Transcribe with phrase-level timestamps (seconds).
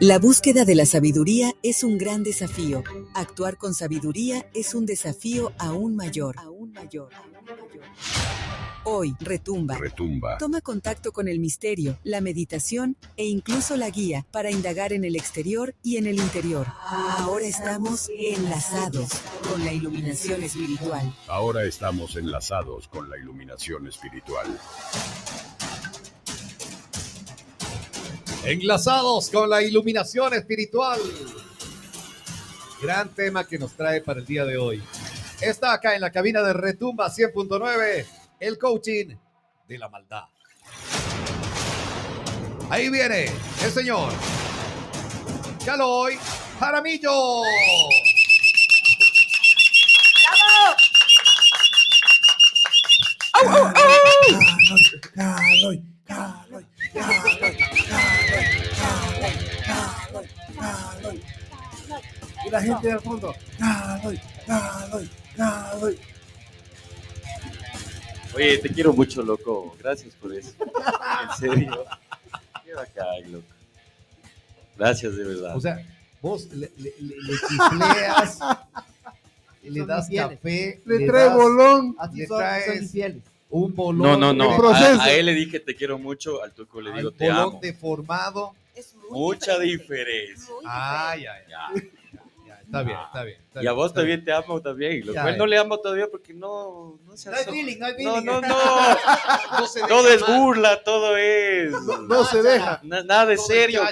[0.00, 2.82] La búsqueda de la sabiduría es un gran desafío.
[3.14, 6.36] Actuar con sabiduría es un desafío aún mayor.
[6.38, 7.10] Aún mayor.
[8.84, 9.76] Hoy, retumba.
[9.76, 10.38] Retumba.
[10.38, 15.16] Toma contacto con el misterio, la meditación e incluso la guía para indagar en el
[15.16, 16.66] exterior y en el interior.
[16.86, 19.10] Ahora estamos enlazados
[19.50, 21.14] con la iluminación espiritual.
[21.28, 24.46] Ahora estamos enlazados con la iluminación espiritual.
[28.44, 30.98] Enlazados con la iluminación espiritual.
[32.82, 34.82] Gran tema que nos trae para el día de hoy.
[35.40, 38.06] Está acá en la cabina de Retumba 100.9,
[38.40, 39.16] el coaching
[39.68, 40.24] de la maldad.
[42.70, 43.26] Ahí viene
[43.62, 44.12] el señor
[45.64, 46.18] Caloy
[46.58, 47.42] Jaramillo.
[53.32, 53.72] Caloy,
[55.14, 56.64] Caloy, Caloy,
[56.94, 58.29] Caloy, Caloy,
[60.58, 61.22] Caloy.
[62.46, 65.98] Y la gente del fondo, Caloy, Caloy, Caloy.
[68.34, 69.76] Oye, te quiero mucho, loco.
[69.78, 70.52] Gracias por eso.
[70.60, 71.84] En serio.
[72.64, 73.46] Qué bacán, loco.
[74.78, 75.56] Gracias, de verdad.
[75.56, 75.84] O sea,
[76.22, 78.38] vos le, le, le, le chifleas,
[79.64, 81.96] le das café, Le trae das- bolón.
[82.14, 82.84] le traes
[83.50, 84.20] un bolón.
[84.20, 84.68] no, no, no.
[84.72, 87.42] A, a él le dije te quiero mucho, al tuco le digo al te bolón
[87.48, 87.58] amo.
[87.60, 88.54] deformado.
[88.74, 90.54] Es muy Mucha diferente, diferencia.
[90.54, 91.66] muy ay, Ya.
[91.68, 91.92] ay.
[92.46, 93.40] Ya, está bien, está bien.
[93.42, 95.06] está Y a bien, vos también te amo también.
[95.06, 97.86] Lo Ya, cual no le amo todavía porque no, no se No hay feeling, no
[97.86, 98.26] hay No, feeling.
[98.26, 98.48] no, no.
[98.48, 98.50] bien.
[99.60, 101.72] No se Todo deja es más, burla, todo es.
[102.08, 102.80] No se deja.
[102.82, 103.82] Na- nada de todo es serio.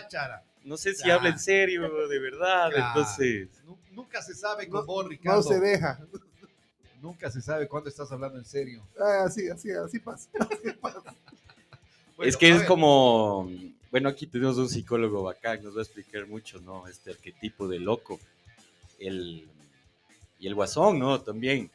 [0.65, 1.15] No sé si Ya.
[1.15, 2.71] habla en serio, de verdad.
[2.71, 2.89] Claro.
[3.01, 3.49] Entonces.
[3.65, 5.39] Nu- Nunca se sabe con No- vos, Ricardo.
[5.39, 5.99] No se deja.
[7.01, 8.83] Nunca se sabe cuándo estás hablando en serio.
[9.01, 10.29] Ah, Así, así, así pasa.
[10.81, 13.49] Bueno, es que es ver, como,
[13.91, 16.87] bueno, aquí tenemos un psicólogo bacán, nos va a explicar mucho, ¿no?
[16.89, 18.21] Este arquetipo de loco.
[18.99, 19.47] El,
[20.41, 21.21] y el guasón, ¿no?
[21.21, 21.71] También,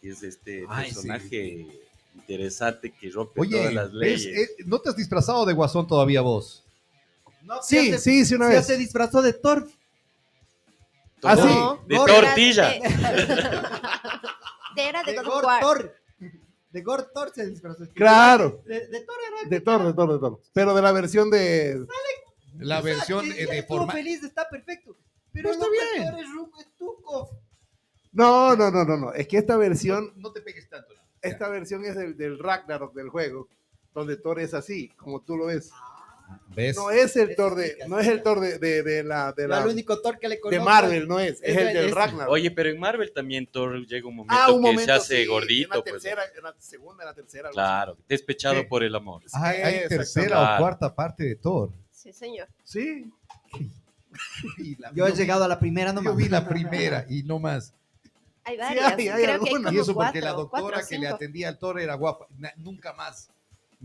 [0.00, 1.66] que es este Ay, personaje
[2.14, 4.26] interesante que rompe Oye, todas las leyes.
[4.26, 6.62] Eh, ¿no te has disfrazado de guasón todavía vos?
[7.42, 8.66] No, Sí, ya se- sí, sí, una ya vez.
[8.66, 9.68] se disfrazó de Thor.
[11.22, 11.86] Ah, sí.
[11.88, 12.72] De tortilla.
[14.74, 15.60] De era de De God of Gord War.
[15.60, 15.96] Thor.
[16.70, 17.84] De Gord Thor se disfrazó.
[17.94, 18.62] Claro.
[18.66, 19.48] De, de Thor era.
[19.48, 20.40] De Thor, de Thor, de Thor.
[20.52, 21.86] Pero de la versión de.
[22.58, 23.92] La versión de estuvo forma...
[23.92, 24.96] feliz, está perfecto.
[25.32, 26.10] Pero No, está bien.
[26.10, 27.30] Thor es Ruco, es Tuco.
[28.12, 29.12] No, no, no, no, no.
[29.12, 30.94] Es que esta versión, No te pegues tanto.
[30.94, 31.00] ¿no?
[31.22, 33.48] esta versión es del, del Ragnarok del juego,
[33.94, 35.70] donde Thor es así, como tú lo ves.
[36.48, 36.74] ¿Ves?
[36.76, 39.48] No es el Thor de, no es el Thor de, de, de la, de Yo
[39.48, 40.64] la, el único Thor que le de conozco.
[40.64, 42.32] Marvel, no es, es es el el- del Ragnarok.
[42.32, 45.16] Oye, pero en Marvel también Thor llega un momento ah, un que momento se hace
[45.22, 45.74] sí, gordito.
[45.74, 47.50] En la pues, tercera, en la segunda, en la tercera.
[47.50, 48.66] claro, despechado Sí.
[48.66, 49.22] por el amor.
[49.34, 50.54] Ah, hay tercera Claro.
[50.54, 51.70] o cuarta parte de Thor.
[51.90, 52.48] Sí, señor.
[52.64, 53.10] Sí.
[54.78, 56.16] La- Yo he llegado a la primera yo nomás.
[56.16, 57.74] vi la primera y no más.
[58.44, 58.94] Hay varias.
[58.96, 61.08] hay- hay Creo que hay como Y eso porque cuatro, la doctora cuatro que le
[61.08, 62.26] atendía al Thor era guapa.
[62.38, 63.28] Na- nunca más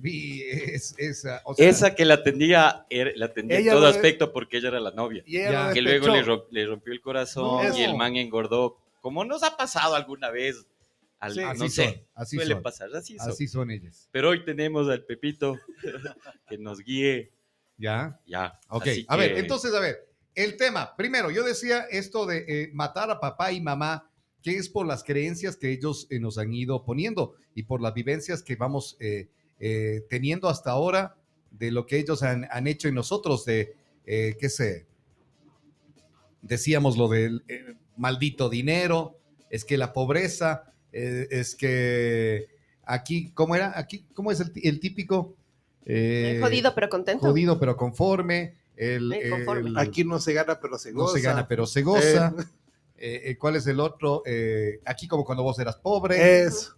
[0.02, 1.42] vi es- esa.
[1.46, 4.70] o sea, Esa que la atendía, era- la atendía en todo lo- aspecto porque ella
[4.70, 5.24] era la novia.
[5.26, 7.78] Y ella Que luego le, rom- le rompió el corazón No.
[7.78, 8.78] y el man engordó.
[9.02, 10.66] Como nos ha pasado alguna vez.
[11.20, 11.40] Al- Sí.
[11.42, 12.64] no así sé, son, así suele son.
[12.64, 12.90] pasar.
[12.96, 13.30] Así, son.
[13.30, 14.10] Así son ellas.
[14.12, 15.60] Pero hoy tenemos al Pepito
[16.50, 17.32] que nos guíe.
[17.78, 18.20] ¿Ya?
[18.28, 18.60] Ya.
[18.70, 20.96] Ok, así a ver, que- entonces, a ver, el tema.
[20.96, 24.08] Primero, yo decía esto de eh, matar a papá y mamá,
[24.42, 27.94] que es por las creencias que ellos eh, nos han ido poniendo y por las
[27.94, 29.30] vivencias que vamos eh,
[29.62, 31.16] eh, teniendo hasta ahora
[31.52, 34.86] de lo que ellos han, han hecho en nosotros, de, eh, qué sé,
[36.42, 39.18] decíamos lo del eh, maldito dinero,
[39.50, 42.48] es que la pobreza, eh, es que
[42.84, 43.78] aquí, ¿cómo era?
[43.78, 45.36] Aquí, ¿cómo es el, el típico?
[45.86, 47.26] Eh, Jodido pero contento.
[47.28, 48.56] jodido pero conforme.
[48.78, 49.70] El, conforme.
[49.70, 51.14] el- Aquí no se gana, pero se no goza.
[51.18, 52.34] se gana pero se goza.
[52.98, 54.24] Eh, eh, ¿Cuál es el otro?
[54.26, 56.72] Eh, aquí como cuando vos eras pobre Es.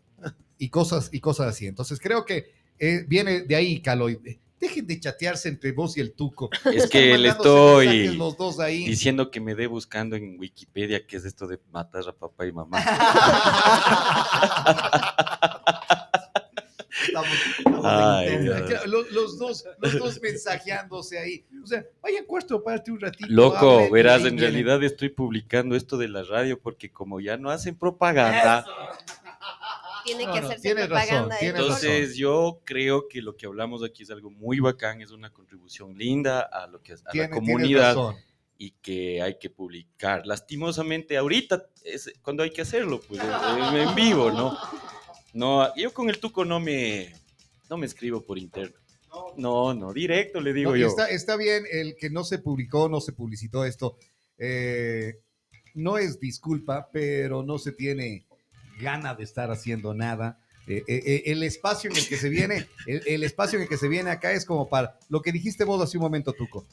[0.58, 1.68] y cosas y cosas así.
[1.68, 4.20] Entonces creo que eh, viene de ahí, Caloy.
[4.60, 6.50] Dejen de chatearse entre vos y el Tuco.
[6.74, 8.86] Es que le estoy los dos ahí.
[8.86, 12.52] diciendo que me dé buscando en Wikipedia qué es esto de matar a papá y
[12.52, 12.80] mamá.
[17.08, 18.46] Estamos, estamos Ay,
[18.86, 21.46] Los, los dos, los dos mensajeándose ahí.
[21.62, 23.26] O sea, vayan cuarto parte un ratito.
[23.30, 27.76] Loco, verás, en realidad estoy publicando esto de la radio porque como ya no hacen
[27.76, 28.66] propaganda,
[30.04, 31.36] Tiene No, que hacerse propaganda.
[31.36, 31.48] razón.
[31.48, 35.98] entonces yo creo que lo que hablamos aquí es algo muy bacán, es una contribución
[35.98, 37.96] linda a lo que a Tiene- la comunidad
[38.58, 40.26] y que hay que publicar.
[40.26, 44.58] Lastimosamente ahorita es cuando hay que hacerlo, pues en, vivo, ¿no?
[45.34, 47.14] No, yo con el tuco no me
[47.70, 48.76] no me escribo por interno.
[49.38, 50.88] No, no, directo le digo No, yo.
[50.88, 53.98] Está, está bien el que no se publicó, no se publicitó esto.
[54.38, 55.20] eh,
[55.76, 58.26] no es disculpa, pero no se tiene
[58.80, 60.38] gana de estar haciendo nada.
[60.68, 63.70] Eh, eh, eh, el espacio en el que se viene, el, el espacio en el
[63.70, 66.66] que se viene acá es como para lo que dijiste vos hace un momento, Tuco.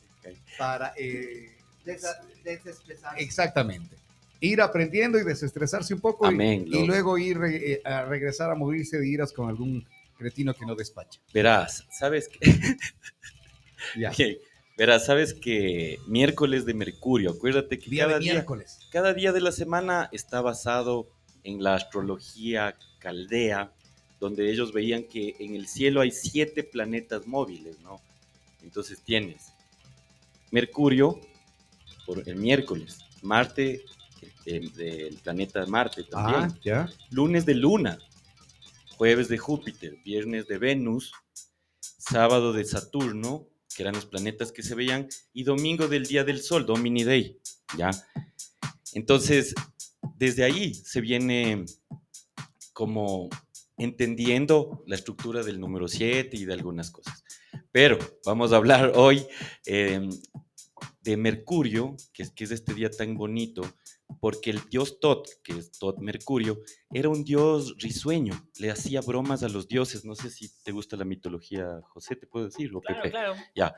[0.58, 3.22] Para eh, Desa- desestresarse.
[3.22, 3.96] exactamente
[4.42, 6.86] ir aprendiendo y desestresarse un poco y- Amén, y, loco.
[6.86, 9.86] luego ir eh, a regresar a morirse de iras con algún
[10.16, 11.20] cretino que no despacha.
[11.34, 12.38] Verás, ¿sabes qué?
[13.96, 14.10] Ya.
[14.10, 14.18] Ok,
[14.76, 18.78] Verás, sabes que miércoles de Mercurio, acuérdate que Día cada de día, miércoles.
[18.90, 21.08] cada día de la semana está basado
[21.44, 23.72] en la astrología caldea,
[24.18, 28.00] donde ellos veían que en el cielo hay siete planetas móviles, ¿no?
[28.62, 29.52] Entonces tienes
[30.50, 31.20] Mercurio
[32.06, 33.84] por el miércoles, Marte
[34.44, 36.90] el- del planeta Marte también, Ah, ya.
[37.10, 37.98] lunes de Luna,
[38.96, 41.12] jueves de Júpiter, viernes de Venus,
[41.80, 46.42] sábado de Saturno, que eran los planetas que se veían, y domingo del Día del
[46.42, 47.38] Sol, Domini Day,
[47.78, 47.90] ¿ya?
[48.92, 49.54] Entonces,
[50.20, 51.64] desde ahí se viene
[52.74, 53.30] como
[53.78, 57.24] entendiendo la estructura del número 7 y de algunas cosas.
[57.72, 59.26] Pero vamos a hablar hoy
[59.64, 60.06] eh,
[61.00, 63.62] de Mercurio, que es, que es este día tan bonito,
[64.20, 66.60] porque el dios Tot, que es Tot Mercurio,
[66.92, 70.04] era un dios risueño, le hacía bromas a los dioses.
[70.04, 72.70] No sé si te gusta la mitología, José, ¿te puedo decir?
[72.76, 73.10] O Claro, Pepe.
[73.54, 73.74] claro.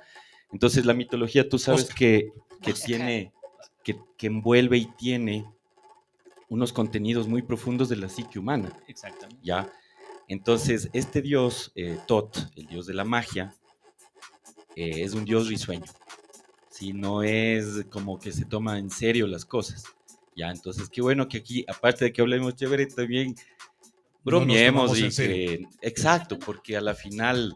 [0.50, 1.96] Entonces la mitología, tú sabes Oscar.
[1.98, 2.86] que, que Oscar.
[2.86, 3.32] tiene,
[3.84, 5.46] que, que envuelve y tiene
[6.52, 9.40] unos contenidos muy profundos de la psique humana, Exactamente.
[9.42, 9.72] ¿ya?
[10.28, 13.54] Entonces, este dios, eh, Tot, el dios de la magia,
[14.76, 15.90] eh, es un dios risueño,
[16.68, 16.92] ¿sí?
[16.92, 19.84] No es como que se toma en serio las cosas,
[20.36, 20.50] ¿ya?
[20.50, 23.34] Entonces, qué bueno que aquí, aparte de que hablemos chévere, también
[24.22, 25.66] bromeemos y que...
[25.80, 27.54] Exacto, porque a la final...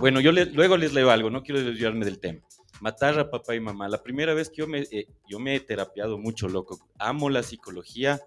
[0.00, 2.40] Bueno, yo le- luego les leo algo, no quiero desviarme del tema.
[2.80, 3.88] Matar a papá y mamá.
[3.88, 6.78] La primera vez que yo me, eh, yo me he terapiado mucho, loco.
[6.98, 8.20] Amo la psicología.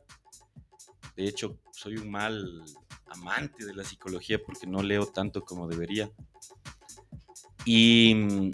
[1.15, 2.63] De hecho, soy un mal
[3.07, 6.11] amante de la psicología porque no leo tanto como debería.
[7.65, 8.51] Y mm,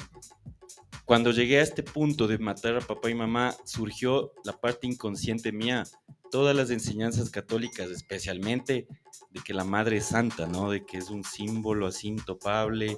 [1.05, 5.51] cuando llegué a este punto de matar a papá y mamá, surgió la parte inconsciente
[5.51, 5.83] mía.
[6.31, 8.87] Todas las enseñanzas católicas, especialmente
[9.29, 10.71] de que la madre es santa, ¿no?
[10.71, 12.97] De que es un símbolo así intopable.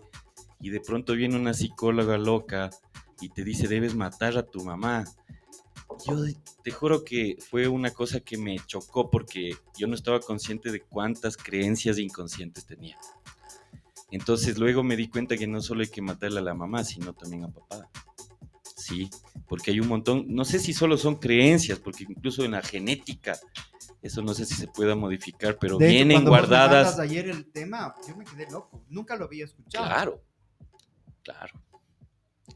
[0.59, 2.69] Y de pronto viene una psicóloga loca
[3.21, 5.05] y te dice, debes matar a tu mamá.
[6.05, 6.15] Yo
[6.63, 10.81] te juro que fue una cosa que me chocó porque yo no estaba consciente de
[10.81, 12.97] cuántas creencias inconscientes tenía.
[14.11, 17.13] Entonces luego me di cuenta que no solo hay que matarle a la mamá, sino
[17.13, 17.89] también a papá.
[18.75, 19.09] Sí,
[19.47, 23.37] porque hay un montón, no sé si solo son creencias, porque incluso en la genética,
[24.01, 26.97] eso no sé si se pueda modificar, pero De hecho, vienen me guardadas.
[26.99, 28.85] ayer el tema, yo me quedé loco.
[28.87, 29.87] Nunca lo había escuchado.
[29.87, 30.21] Claro,
[31.33, 31.61] claro.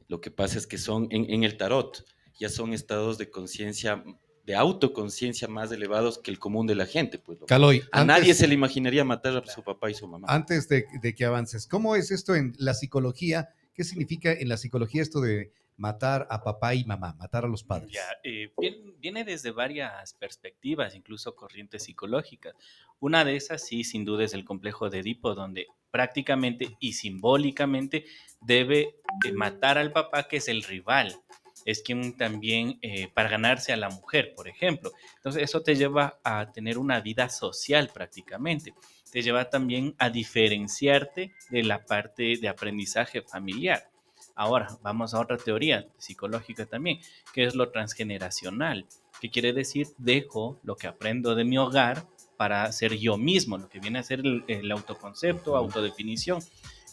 [0.08, 2.06] Lo que pasa es que son en, en el tarot,
[2.40, 4.04] ya son estados de conciencia,
[4.46, 7.20] de autoconciencia más elevados que el común de la gente.
[7.20, 7.40] Pues.
[7.48, 10.28] Caloy, a antes- nadie se le imaginaría matar a su papá y su mamá.
[10.30, 13.50] Antes de, de que avances, ¿cómo es esto en la psicología?
[13.74, 17.64] ¿Qué significa en la psicología esto de matar a papá y mamá, matar a los
[17.64, 17.92] padres?
[17.92, 22.54] Ya, eh, vien- viene desde varias perspectivas, incluso corrientes psicológicas.
[23.00, 28.06] Una de esas, sí, sin duda, es el complejo de Edipo, donde prácticamente y simbólicamente
[28.42, 28.96] debe
[29.26, 31.16] eh, matar al papá, que es el rival.
[31.64, 34.92] Es quien también, eh, para ganarse a la mujer, por ejemplo.
[35.18, 38.74] Entonces, eso te lleva a tener una vida social prácticamente.
[39.12, 43.92] Te lleva también a diferenciarte de la parte de aprendizaje familiar.
[44.36, 47.00] Ahora, vamos a otra teoría psicológica también,
[47.34, 48.88] que es lo transgeneracional,
[49.20, 52.08] que quiere decir dejo lo que aprendo de mi hogar
[52.42, 56.42] para ser yo mismo, lo que viene a ser el, el autoconcepto, autodefinición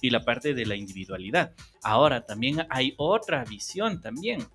[0.03, 1.55] y la parte de la individualidad.
[1.83, 4.47] Ahora, también hay otra visión también,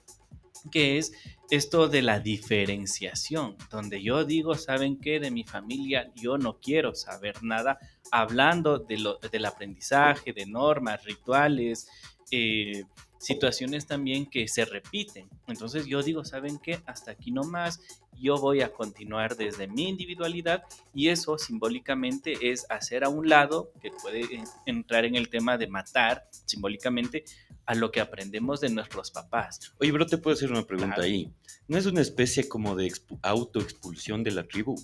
[0.72, 1.12] que es
[1.50, 5.20] esto de la diferenciación, donde yo digo, ¿saben qué?
[5.20, 7.80] De mi familia yo no quiero saber nada,
[8.12, 11.90] hablando de lo, del aprendizaje, de normas, rituales,
[12.30, 12.84] eh,
[13.24, 15.28] situaciones también que se repiten.
[15.48, 16.80] Entonces yo digo, ¿saben qué?
[16.86, 17.80] Hasta aquí nomás,
[18.20, 20.64] yo voy a continuar desde mi individualidad
[20.94, 25.58] y eso simbólicamente es hacer a un lado, que puede eh, entrar en el tema
[25.58, 27.24] de matar simbólicamente
[27.66, 29.74] a lo que aprendemos de nuestros papás.
[29.80, 31.04] Oye, bro, te puedo hacer una pregunta Claro.
[31.10, 31.32] ahí.
[31.68, 34.76] ¿No es una especie como de expu- autoexpulsión de la tribu?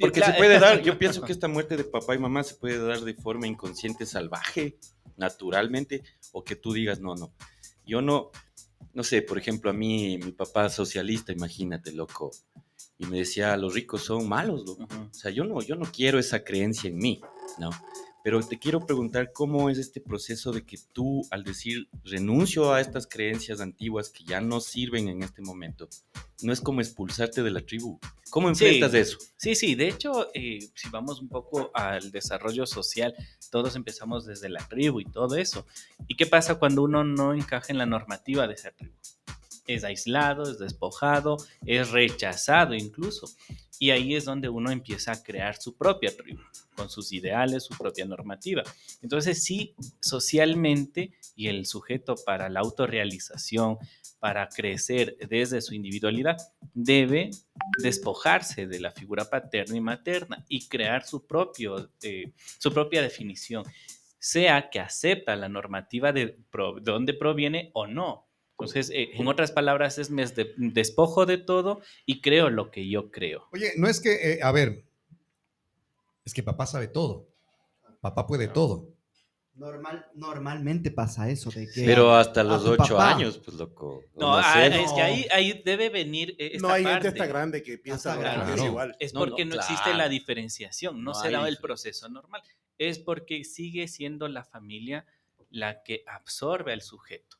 [0.00, 2.78] Porque se puede dar, yo pienso que esta muerte de papá y mamá se puede
[2.78, 4.78] dar de forma inconsciente, salvaje,
[5.16, 7.32] naturalmente, o que tú digas, no, no,
[7.86, 8.30] yo no,
[8.92, 12.30] no sé, por ejemplo, a mí, mi papá socialista, imagínate, loco,
[12.98, 14.86] y me decía, los ricos son malos, loco.
[15.10, 17.20] O sea, yo no, yo no quiero esa creencia en mí,
[17.58, 17.70] ¿no?
[18.26, 22.80] Pero te quiero preguntar cómo es este proceso de que tú, al decir renuncio a
[22.80, 25.88] estas creencias antiguas que ya no sirven en este momento,
[26.42, 28.00] no es como expulsarte de la tribu.
[28.30, 28.64] ¿Cómo Sí.
[28.64, 29.18] enfrentas eso?
[29.36, 33.14] Sí, sí, de hecho, eh, si vamos un poco al desarrollo social,
[33.52, 35.64] todos empezamos desde la tribu y todo eso.
[36.08, 38.96] ¿Y qué pasa cuando uno no encaja en la normativa de esa tribu?
[39.66, 43.28] Es aislado, es despojado, es rechazado incluso.
[43.78, 46.40] Y ahí es donde uno empieza a crear su propia tribu,
[46.74, 48.62] con sus ideales, su propia normativa.
[49.02, 53.78] Entonces sí, socialmente y el sujeto para la autorrealización,
[54.18, 56.36] para crecer desde su individualidad,
[56.72, 57.30] debe
[57.82, 63.64] despojarse de la figura paterna y materna y crear su, propio, eh, su propia definición,
[64.18, 68.25] sea que acepta la normativa de, de dónde proviene o no.
[68.58, 72.88] Entonces, eh, en otras palabras, es me de- despojo de todo y creo lo que
[72.88, 73.46] yo creo.
[73.52, 74.82] Oye, no es que, eh, a ver,
[76.24, 77.28] es que papá sabe todo.
[78.00, 78.88] Papá puede todo.
[79.54, 84.04] Normal, normalmente pasa eso de que Pero hasta a los ocho años, pues loco.
[84.14, 87.62] No, ah, es que ahí, ahí debe venir eh, esta No hay gente está grande
[87.62, 88.54] que piensa grande.
[88.54, 88.96] es igual.
[88.98, 89.98] Es No, porque no, no, existe claro.
[89.98, 92.42] la diferenciación, no, No se da el proceso normal.
[92.78, 95.06] Es porque sigue siendo la familia
[95.48, 97.35] la que absorbe al sujeto.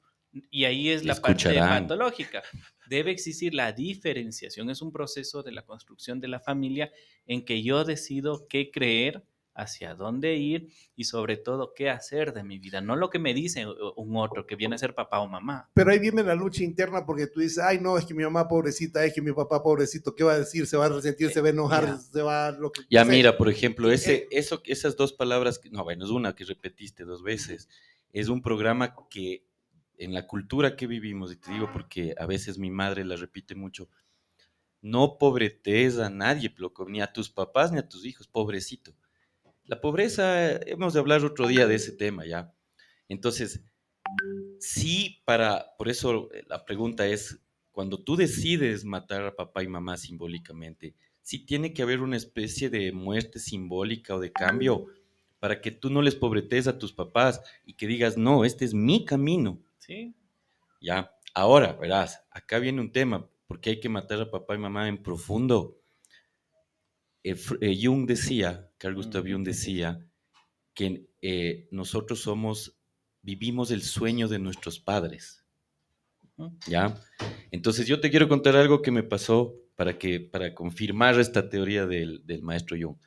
[0.50, 1.82] Y ahí es la parte Escucharán.
[1.84, 2.42] patológica.
[2.88, 4.70] Debe existir la diferenciación.
[4.70, 6.90] Es un proceso de la construcción de la familia
[7.26, 9.24] en que yo decido qué creer,
[9.58, 12.82] hacia dónde ir y sobre todo qué hacer de mi vida.
[12.82, 13.64] No lo que me dice
[13.96, 15.70] un otro que viene a ser papá o mamá.
[15.72, 18.46] Pero ahí viene la lucha interna porque tú dices, ay, no, es que mi mamá
[18.46, 20.66] pobrecita, es que mi papá pobrecito, ¿qué va a decir?
[20.66, 21.96] Se va a resentir, se va a enojar, Ya.
[21.96, 25.58] se va a lo que Ya mira, por ejemplo, ese, Eh, eso, esas dos palabras,
[25.58, 27.70] que- no, bueno, es una que repetiste dos veces,
[28.12, 29.45] es un programa que
[29.98, 33.54] en la cultura que vivimos, y te digo porque a veces mi madre la repite
[33.54, 33.88] mucho,
[34.82, 36.54] no pobretes a nadie,
[36.88, 38.94] ni a tus papás ni a tus hijos, pobrecito.
[39.64, 42.54] La pobreza, hemos de hablar otro día de ese tema, ¿ya?
[43.08, 43.64] Entonces,
[44.60, 47.40] sí, para, por eso eh, la pregunta es,
[47.72, 52.70] cuando tú decides matar a papá y mamá simbólicamente, sí tiene que haber una especie
[52.70, 54.86] de muerte simbólica o de cambio
[55.40, 58.72] para que tú no les pobretes a tus papás y que digas, no, este es
[58.72, 60.14] mi camino, ¿sí?
[60.80, 61.12] ¿ya?
[61.34, 65.02] Ahora, verás, acá viene un tema, porque hay que matar a papá y mamá en
[65.02, 65.78] profundo.
[67.22, 69.24] Eh, eh, Jung decía, Carl Gustav.
[69.24, 70.04] Jung decía,
[70.74, 72.78] que eh, nosotros somos,
[73.22, 75.44] vivimos el sueño de nuestros padres.
[76.66, 76.94] ¿Ya?
[77.50, 81.86] Entonces yo te quiero contar algo que me pasó para, que, para confirmar esta teoría
[81.86, 82.98] del, del maestro Jung.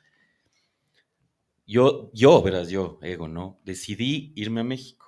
[1.64, 3.60] Yo, yo, verás, yo, ego, ¿no?
[3.64, 4.99] Decidí irme a México,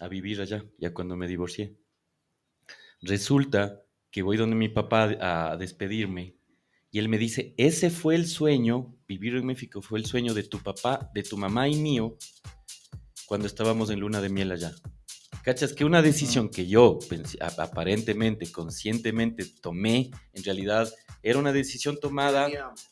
[0.00, 1.76] a vivir allá, ya cuando me divorcié.
[3.00, 6.38] Resulta que voy donde mi papá a despedirme
[6.90, 10.42] y él me dice, ese fue el sueño, vivir en México fue el sueño de
[10.42, 12.16] tu papá, de tu mamá y mío,
[13.26, 14.72] cuando estábamos en luna de miel allá.
[15.42, 15.74] ¿Cachas?
[15.74, 16.98] Que una decisión que yo
[17.58, 20.90] aparentemente, conscientemente tomé, en realidad
[21.22, 22.48] era una decisión tomada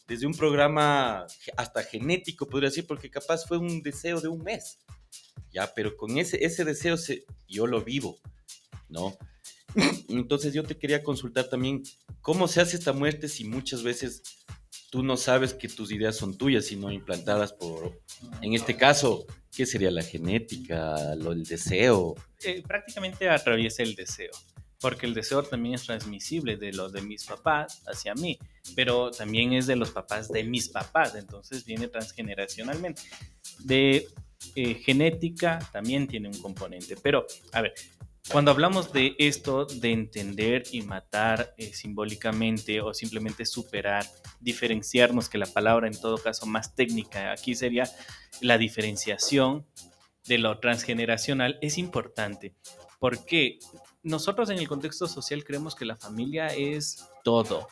[0.06, 4.78] desde un programa hasta genético, podría decir, porque capaz fue un deseo de un mes.
[5.75, 8.18] Pero con ese, ese deseo se, yo lo vivo,
[8.88, 9.16] ¿no?
[10.08, 11.82] Entonces yo te quería consultar también,
[12.20, 14.22] ¿cómo se hace esta muerte si muchas veces
[14.90, 18.00] tú no sabes que tus ideas son tuyas, sino implantadas por,
[18.40, 22.14] en este caso, ¿qué sería la genética, lo, el deseo?
[22.44, 24.32] eh, prácticamente atraviesa el deseo,
[24.80, 28.38] porque el deseo también es transmisible de los de mis papás hacia mí,
[28.75, 33.02] pero también es de los papás de mis papás, entonces viene transgeneracionalmente.
[33.60, 34.06] De
[34.55, 37.75] eh, genética también tiene un componente, pero a ver,
[38.31, 44.05] cuando hablamos de esto, de entender y matar eh, simbólicamente o simplemente superar,
[44.40, 47.88] diferenciarnos, que la palabra en todo caso más técnica aquí sería
[48.40, 49.64] la diferenciación
[50.26, 52.55] de lo transgeneracional, es importante.
[52.99, 53.61] Porque
[54.02, 57.69] nosotros en el contexto social creemos que la familia es todo,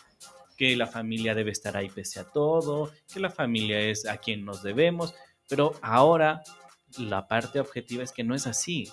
[0.56, 4.44] que la familia debe estar ahí pese a todo, que la familia es a quien
[4.44, 5.14] nos debemos,
[5.48, 6.42] pero ahora
[6.98, 8.88] la parte objetiva es que no es así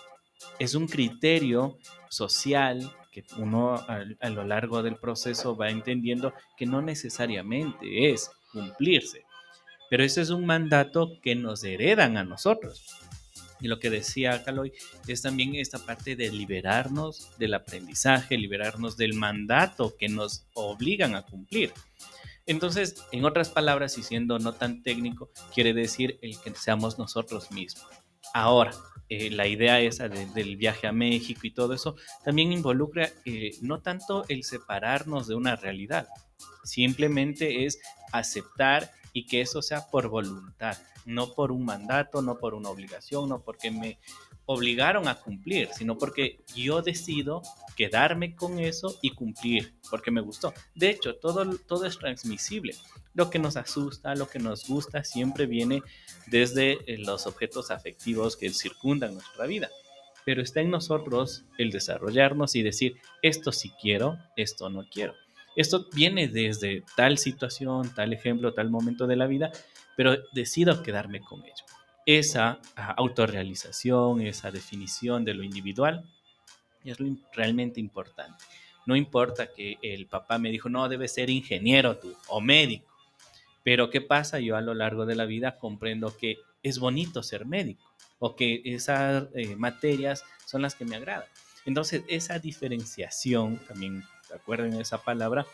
[0.60, 1.78] es un criterio
[2.10, 9.26] social que uno a, lo largo del proceso va entendiendo que no necesariamente es cumplirse,
[9.90, 12.86] pero ese es un mandato que nos heredan a nosotros.
[13.60, 14.72] Y lo que decía Caloy
[15.08, 21.24] es también esta parte de liberarnos del aprendizaje, liberarnos del mandato que nos obligan a
[21.24, 21.72] cumplir.
[22.46, 27.52] Entonces, en otras palabras, y siendo no tan técnico, quiere decir el que seamos nosotros
[27.52, 27.88] mismos.
[28.34, 28.72] Ahora,
[29.10, 33.52] eh, la idea esa de, del viaje a México y todo eso también involucra eh,
[33.62, 36.08] no tanto el separarnos de una realidad,
[36.64, 37.80] simplemente es
[38.14, 40.78] aceptar y que eso sea por voluntad.
[41.06, 44.00] no por un mandato, no por una obligación, no porque me
[44.52, 47.42] obligaron a cumplir, sino porque yo decido
[47.76, 50.54] quedarme con eso y cumplir, porque me gustó.
[50.76, 52.76] De hecho, todo, todo es transmisible.
[53.14, 55.82] Lo que nos asusta, lo que nos gusta, siempre viene
[56.28, 59.70] desde eh, los objetos afectivos que circundan nuestra vida.
[60.26, 65.14] Pero está en nosotros el desarrollarnos y decir, esto sí quiero, esto no quiero.
[65.56, 69.52] Esto viene desde tal situación, tal ejemplo, tal momento de la vida,
[69.98, 71.66] pero decido quedarme con ello.
[72.06, 72.60] Esa
[72.98, 76.04] autorrealización, esa definición de lo individual
[76.84, 78.44] es lo realmente importante.
[78.86, 82.88] No importa que el papá me dijo, no, debes ser ingeniero tú o médico.
[83.64, 84.40] Pero ¿qué pasa?
[84.40, 87.84] Yo a lo largo de la vida comprendo que es bonito ser médico
[88.20, 91.28] o que esas eh, materias son las que me agradan.
[91.66, 95.46] Entonces, esa diferenciación, también recuerden esa palabra,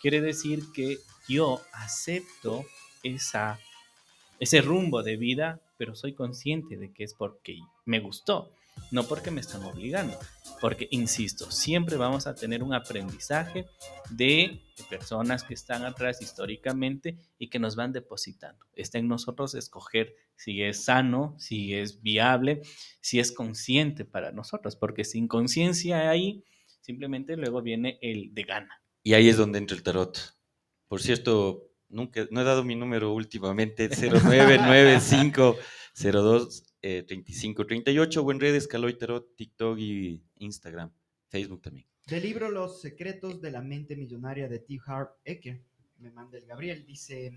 [0.00, 2.64] quiere decir que yo acepto
[3.02, 3.58] esa,
[4.38, 7.56] ese rumbo de vida, pero soy consciente de que es porque
[7.86, 8.52] me gustó,
[8.90, 10.18] no porque me están obligando.
[10.60, 13.66] Porque, insisto, siempre vamos a tener un aprendizaje
[14.10, 18.64] de personas que están atrás históricamente y que nos van depositando.
[18.74, 22.62] Está en nosotros escoger si es sano, si es viable,
[23.00, 26.44] si es consciente para nosotros, porque sin conciencia ahí,
[26.80, 28.82] simplemente luego viene el de gana.
[29.02, 30.18] Y ahí es donde entra el tarot.
[30.88, 38.68] Por cierto, nunca, no he dado mi número últimamente, 099502 eh, 3538 o en redes
[38.68, 38.96] Caloy
[39.36, 40.90] TikTok y Instagram,
[41.28, 41.86] Facebook también.
[42.06, 44.78] Del libro Los secretos de la mente millonaria de T.
[44.86, 45.60] Harv Eker,
[45.98, 47.32] me manda el Gabriel, dice,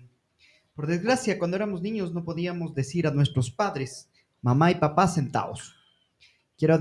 [0.74, 4.08] por desgracia, cuando éramos niños no podíamos decir a nuestros padres,
[4.40, 5.74] mamá y papá sentados.
[6.56, 6.78] Quiero,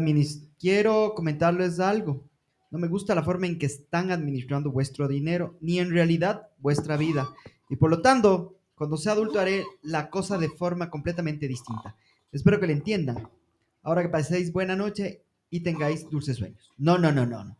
[0.59, 2.23] quiero comentarles algo.
[2.69, 6.95] No me gusta la forma en que están administrando vuestro dinero, ni en realidad vuestra
[6.95, 7.27] vida.
[7.71, 11.95] Y por lo tanto, cuando sea adulto haré la cosa de forma completamente distinta.
[12.29, 13.29] Espero que lo entiendan.
[13.81, 16.69] Ahora que paséis buena noche y tengáis dulces sueños.
[16.77, 17.57] No, no, no, no, no.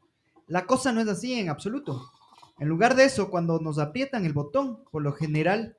[0.48, 2.12] La cosa no es así en absoluto.
[2.60, 5.78] En lugar de eso, cuando nos aprietan el botón, por lo general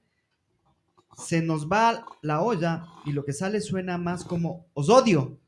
[1.18, 5.38] se nos va la olla y lo que sale suena más como os odio.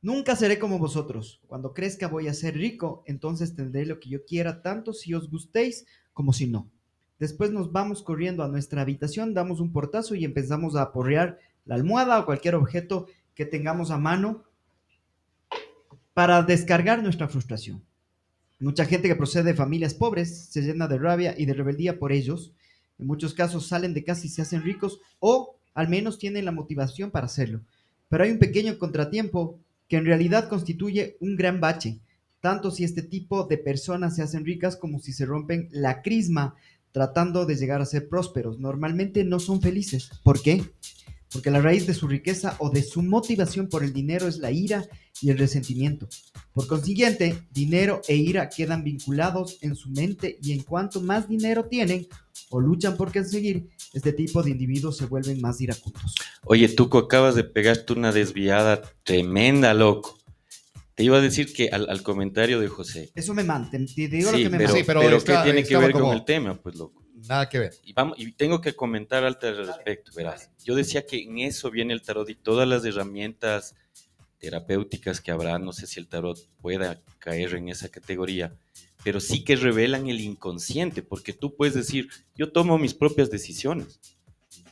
[0.00, 1.42] Nunca seré como vosotros.
[1.48, 5.28] Cuando crezca voy a ser rico, entonces tendré lo que yo quiera, tanto si os
[5.28, 6.70] gustéis como si no.
[7.20, 11.74] Después nos vamos corriendo a nuestra habitación, damos un portazo y empezamos a aporrear la
[11.74, 14.42] almohada o cualquier objeto que tengamos a mano
[16.14, 17.84] para descargar nuestra frustración.
[18.58, 22.10] Mucha gente que procede de familias pobres se llena de rabia y de rebeldía por
[22.10, 22.52] ellos.
[22.98, 26.52] En muchos casos salen de casa y se hacen ricos o al menos tienen la
[26.52, 27.60] motivación para hacerlo.
[28.08, 32.00] Pero hay un pequeño contratiempo que en realidad constituye un gran bache,
[32.40, 36.54] tanto si este tipo de personas se hacen ricas como si se rompen la crisma
[36.92, 38.58] tratando de llegar a ser prósperos.
[38.58, 40.10] Normalmente no son felices.
[40.22, 40.64] ¿Por qué?
[41.32, 44.50] Porque la raíz de su riqueza o de su motivación por el dinero es la
[44.50, 44.88] ira
[45.22, 46.08] y el resentimiento.
[46.52, 51.66] Por consiguiente, dinero e ira quedan vinculados en su mente y en cuanto más dinero
[51.66, 52.08] tienen
[52.50, 56.16] o luchan por conseguir, este tipo de individuos se vuelven más iracundos.
[56.44, 60.19] Oye, Tuco, acabas de pegarte una desviada tremenda, loco.
[61.00, 63.10] Te iba a decir que al, al comentario de José.
[63.14, 65.44] Eso me mante, te digo sí, lo que me pero, Sí, pero pero está- ¿qué
[65.50, 66.60] tiene que ver con el tema?
[66.60, 67.02] Pues, loco.
[67.26, 67.72] Nada que ver.
[67.84, 70.50] Y, vamos, y tengo que comentar algo al respecto, verás.
[70.62, 73.74] Yo decía que en eso viene el tarot y todas las herramientas
[74.36, 78.54] terapéuticas que habrá, no sé si el tarot pueda caer en esa categoría,
[79.02, 84.00] pero sí que revelan el inconsciente, porque tú puedes decir, yo tomo mis propias decisiones,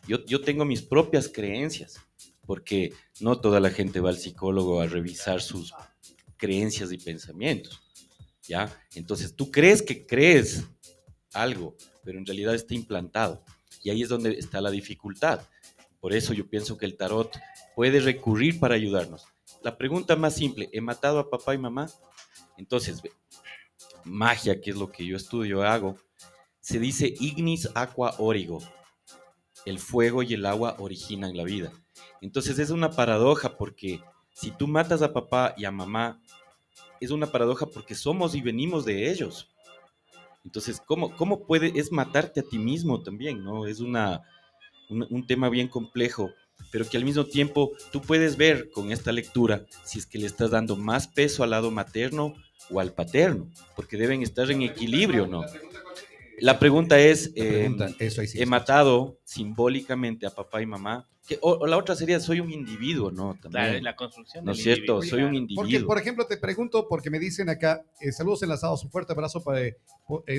[0.06, 1.98] yo, yo tengo mis propias creencias,
[2.46, 5.72] porque no toda la gente va al psicólogo a revisar sus
[6.38, 7.80] creencias y pensamientos,
[8.42, 8.74] ¿ya?
[8.94, 10.64] Entonces tú crees que crees
[11.34, 13.44] algo, pero en realidad está implantado.
[13.82, 15.42] Y ahí es donde está la dificultad.
[16.00, 17.38] Por eso yo pienso que el tarot
[17.74, 19.26] puede recurrir para ayudarnos.
[19.62, 21.90] La pregunta más simple, ¿he matado a papá y mamá?
[22.56, 23.02] Entonces,
[24.04, 25.96] magia, que es lo que yo estudio, hago,
[26.60, 28.60] se dice ignis aqua origo.
[29.64, 31.72] El fuego y el agua originan la vida.
[32.20, 34.00] Entonces es una paradoja porque
[34.32, 36.20] si tú matas a papá y a mamá,
[37.00, 39.48] es una paradoja porque somos y venimos de ellos.
[40.44, 43.66] Entonces, ¿cómo, cómo puede, es matarte a ti mismo también, ¿no?
[43.66, 44.22] Es una,
[44.88, 46.30] un, un tema bien complejo,
[46.70, 50.26] pero que al mismo tiempo tú puedes ver con esta lectura si es que le
[50.26, 52.34] estás dando más peso al lado materno
[52.70, 55.44] o al paterno, porque deben estar en equilibrio, ¿no?
[56.40, 60.66] La pregunta es, La eh, pregunta, eso ahí sí he matado simbólicamente a papá y
[60.66, 61.06] mamá.
[61.26, 63.34] Que- o, o la otra sería, soy un individuo, ¿no?
[63.40, 63.84] Claro, También.
[63.84, 64.94] la construcción ¿No es cierto?
[64.94, 65.46] individuo, Soy un claro.
[65.54, 65.86] Porque, individuo.
[65.88, 69.60] por ejemplo, te pregunto, porque me dicen acá, eh, saludos enlazados, un fuerte abrazo para,
[69.60, 69.76] eh,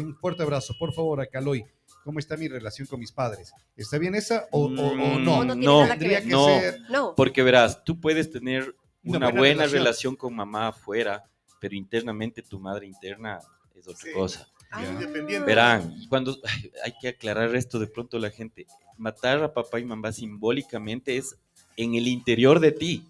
[0.01, 1.63] un fuerte abrazo, por favor, acá Caloy.
[2.03, 3.51] ¿Cómo está mi relación con mis padres?
[3.75, 5.43] ¿Está bien esa o, o- o Mm, no?
[5.43, 6.23] No tiene no, nada que Tendría ver.
[6.27, 6.45] que No.
[6.45, 7.13] ser No.
[7.15, 9.79] Porque verás, tú puedes tener Una una, buena buena, relación.
[9.83, 10.15] relación.
[10.15, 11.23] con mamá afuera,
[11.59, 13.39] pero internamente tu madre interna
[13.75, 14.11] es otra Sí.
[14.13, 14.47] cosa.
[14.71, 14.83] Ah.
[14.83, 15.45] Independiente.
[15.45, 19.79] Verán, y cuando ay, hay que aclarar esto de pronto la gente, matar a papá
[19.79, 21.35] y mamá simbólicamente es
[21.77, 23.03] en el interior de ti.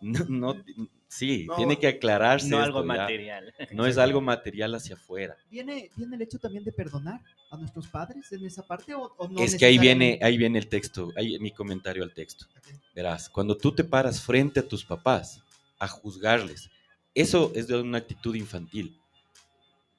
[0.00, 0.64] No, no-
[1.06, 2.48] sí, No, tiene que aclararse.
[2.48, 2.86] No esto, algo ¿ya?
[2.86, 3.54] material.
[3.72, 5.36] No es algo material hacia afuera.
[5.50, 7.20] ¿Viene, ¿Viene el hecho también de perdonar
[7.50, 9.38] a nuestros padres en esa parte o, o no?
[9.40, 12.46] es que ahí viene, ahí viene el texto, ahí mi comentario al texto.
[12.94, 15.40] Verás, cuando tú te paras frente a tus papás
[15.78, 16.70] a juzgarles,
[17.14, 18.98] eso es de una actitud infantil.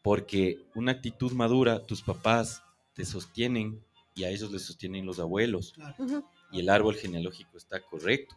[0.04, 2.62] Porque una actitud madura, tus papás
[2.94, 6.30] te sostienen y a ellos les sostienen los abuelos Claro.
[6.52, 8.36] Y el árbol genealógico está correcto.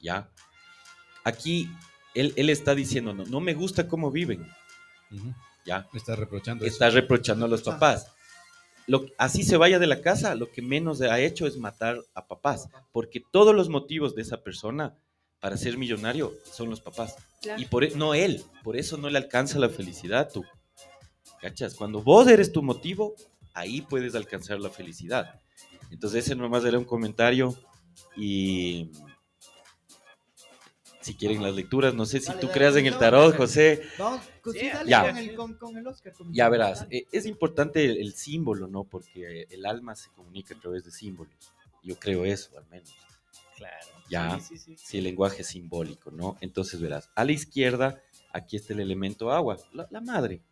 [0.00, 0.28] ¿Ya?
[1.22, 1.70] Aquí
[2.14, 4.44] él, él está diciendo, no, no me gusta cómo viven.
[5.64, 5.88] ¿Ya?
[5.94, 6.72] Está reprochando eso.
[6.72, 8.10] está reprochando a los papás.
[8.88, 12.26] Lo, así se vaya de la casa, lo que menos ha hecho es matar a
[12.26, 14.94] papás, porque todos los motivos de esa persona
[15.40, 17.16] para ser millonario son los papás.
[17.42, 17.60] Claro.
[17.60, 20.44] Y por e- no él, por eso no le alcanza la felicidad tú.
[21.40, 21.74] ¿Cachas?
[21.74, 23.14] Cuando vos eres tu motivo,
[23.54, 25.40] ahí puedes alcanzar la felicidad.
[25.90, 27.56] Entonces ese nomás era un comentario
[28.16, 28.90] y
[31.00, 33.36] si quieren las lecturas, no sé si Dale, tú dale, creas en el tarot, dale.
[33.36, 35.06] José, Vamos, sí, Sí, dale ya.
[35.06, 36.12] Con, el, con, con el Oscar.
[36.12, 38.82] con ya verás, eh, es importante el, el símbolo, ¿no?
[38.84, 41.32] Porque el alma se comunica a través de símbolos.
[41.84, 42.92] Yo creo eso, al menos.
[43.56, 43.86] Claro.
[44.10, 44.40] Ya.
[44.40, 44.84] Sí, sí, sí.
[44.84, 46.36] Si el lenguaje es simbólico, ¿no?
[46.40, 50.42] Entonces verás, a la izquierda, aquí está el elemento agua, la, la madre.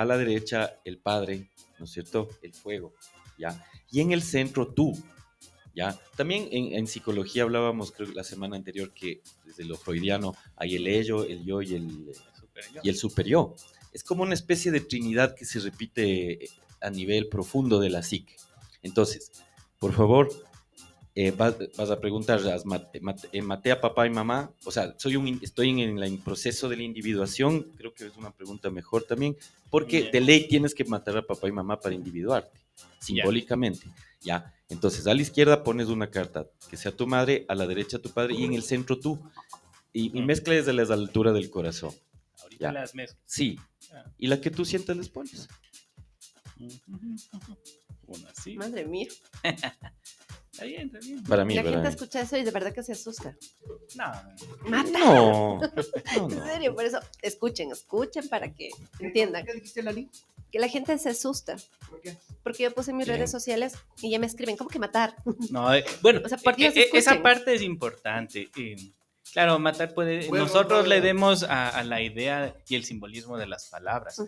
[0.00, 2.30] A la derecha, el padre, ¿no es cierto?
[2.40, 2.94] El fuego,
[3.36, 3.66] ¿ya?
[3.90, 4.96] Y en el centro, tú,
[5.74, 5.94] ¿ya?
[6.16, 10.76] También en, en psicología hablábamos, creo que la semana anterior, que desde lo freudiano hay
[10.76, 12.80] el ello, el yo y el, Superior.
[12.82, 13.54] y el superior.
[13.92, 16.48] Es como una especie de trinidad que se repite eh,
[16.80, 18.36] a nivel profundo de la psique.
[18.82, 19.30] Entonces,
[19.78, 20.30] por favor,
[21.14, 24.50] eh, vas, vas a preguntar, ¿has mat- mat- eh, ¿maté a papá y mamá?
[24.64, 28.30] O sea, soy un, estoy en el proceso de la individuación, creo que es una
[28.30, 29.36] pregunta mejor también,
[29.70, 32.58] porque de ley tienes que matar a papá y mamá para individuarte,
[33.00, 33.86] simbólicamente.
[34.22, 34.54] ¿ya?
[34.68, 38.10] Entonces, a la izquierda pones una carta, que sea tu madre, a la derecha tu
[38.10, 39.18] padre y en el centro tú.
[39.92, 41.92] Y, y mezcla desde la altura del corazón.
[42.42, 42.72] Ahorita Ya.
[42.72, 43.18] las mezclo.
[43.26, 43.58] Sí.
[43.92, 44.04] Ah.
[44.18, 45.48] Y la que tú sientas les pones.
[48.10, 48.56] Uno así.
[48.56, 49.08] Madre mía.
[50.52, 51.22] Está bien, está bien.
[51.24, 51.94] Para mí, la para gente mí.
[51.94, 53.36] escucha eso y de verdad que se asusta.
[53.96, 54.12] No,
[54.68, 54.90] Mata.
[54.98, 55.60] No,
[56.18, 59.46] no, En serio, por eso escuchen, escuchen para que entiendan.
[59.46, 60.08] ¿Qué dijiste, Lali?
[60.50, 61.56] Que la gente se asusta.
[61.88, 62.16] ¿Por qué?
[62.42, 63.12] Porque yo puse en mis ¿Qué?
[63.12, 65.14] redes sociales y ya me escriben, ¿cómo que matar?
[65.50, 68.48] no, eh, bueno, O sea, eh, eh, esa parte es importante.
[68.56, 68.76] eh,
[69.32, 70.28] claro, matar puede.
[70.28, 74.22] Bueno, nosotros no, le demos a, a la idea y el simbolismo de las palabras.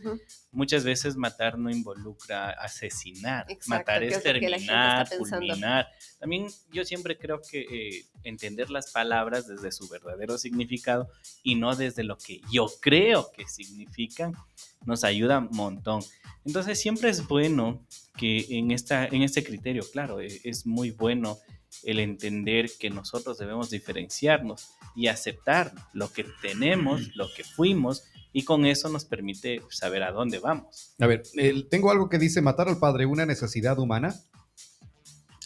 [0.51, 3.47] Muchas veces matar no involucra asesinar.
[3.49, 5.89] Exacto, matar es terminar, culminar.
[6.19, 11.09] También yo siempre creo que eh, entender las palabras desde su verdadero significado
[11.43, 14.35] y no desde lo que yo creo que significan
[14.85, 16.03] nos ayuda un montón.
[16.45, 17.87] Entonces siempre es bueno
[18.17, 21.39] que en, esta, en este criterio, claro, eh, es muy bueno
[21.85, 28.05] el entender que nosotros debemos diferenciarnos y aceptar lo que tenemos, lo que fuimos,
[28.35, 30.95] y con eso nos permite saber a dónde vamos.
[30.99, 34.15] A ver, el- tengo algo que dice matar al padre, una necesidad humana.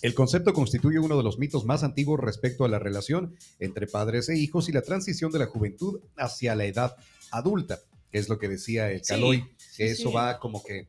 [0.03, 4.29] El concepto constituye uno de los mitos más antiguos respecto a la relación entre padres
[4.29, 6.97] e hijos y la transición de la juventud hacia la edad
[7.33, 7.81] adulta,
[8.13, 10.15] que es lo que decía el Caloy, sí, que eso sí.
[10.15, 10.89] va como que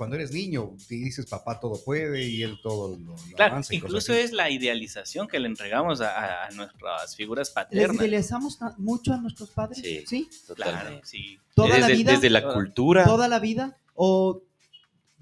[0.00, 3.74] cuando eres niño y dices papá todo puede y él todo lo, lo Claro, avanza
[3.74, 7.96] y incluso es la idealización que le entregamos a, nuestras figuras ¿Les paternas.
[7.96, 9.82] idealizamos mucho a nuestros padres?
[9.82, 10.02] Sí.
[10.06, 10.30] ¿Sí?
[10.54, 11.38] Claro, sí.
[11.54, 12.12] ¿Toda la desde, vida?
[12.12, 13.04] desde la cultura.
[13.04, 13.76] ¿Toda la vida?
[13.92, 14.42] ¿O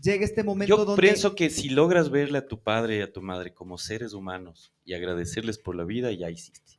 [0.01, 1.03] llega este momento Yo donde...
[1.03, 4.71] pienso que si logras verle a tu padre y a tu madre como seres humanos
[4.85, 6.78] y agradecerles por la vida, ya hiciste.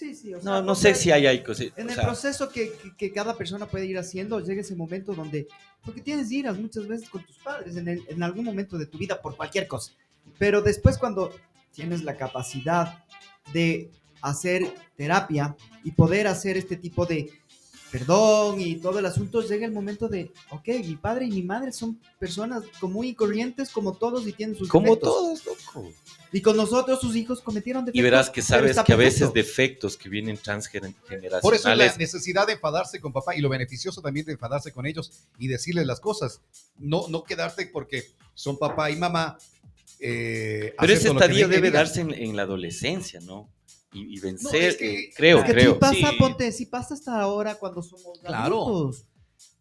[0.00, 1.66] Sí, sí, o sea, No, no sé si hay, hay cosas.
[1.76, 4.74] En o el sea, proceso que, que- que cada persona puede ir haciendo, llega ese
[4.74, 5.46] momento donde,
[5.84, 8.96] porque tienes iras muchas veces con tus padres en, el- en algún momento de tu
[8.96, 9.92] vida por cualquier cosa,
[10.38, 11.34] pero después cuando
[11.72, 13.04] tienes la capacidad
[13.52, 13.90] de
[14.22, 17.30] hacer terapia y poder hacer este tipo de
[17.90, 21.72] perdón y todo el asunto, llega el momento de, ok, mi padre y mi madre
[21.72, 25.42] son personas común y corrientes como todos y tienen sus como defectos.
[25.42, 25.92] todos, loco.
[26.32, 28.02] Y con nosotros sus hijos cometieron Y defectos.
[28.04, 31.40] verás que sabes que a veces defectos que vienen transgeneracionales.
[31.40, 34.72] Por eso es la necesidad de enfadarse con papá y lo beneficioso también de enfadarse
[34.72, 36.40] con ellos y decirles las cosas.
[36.78, 39.36] No, no quedarte porque son papá y mamá.
[39.98, 43.48] eh, Pero ese estadio debe darse en, en la adolescencia, ¿no?
[43.92, 45.72] Y, y vencer, No, es que- eh, creo, Es que creo.
[45.74, 46.16] sí pasa, Sí.
[46.18, 48.62] ponte, sí pasa hasta ahora cuando somos Claro.
[48.66, 49.06] adultos.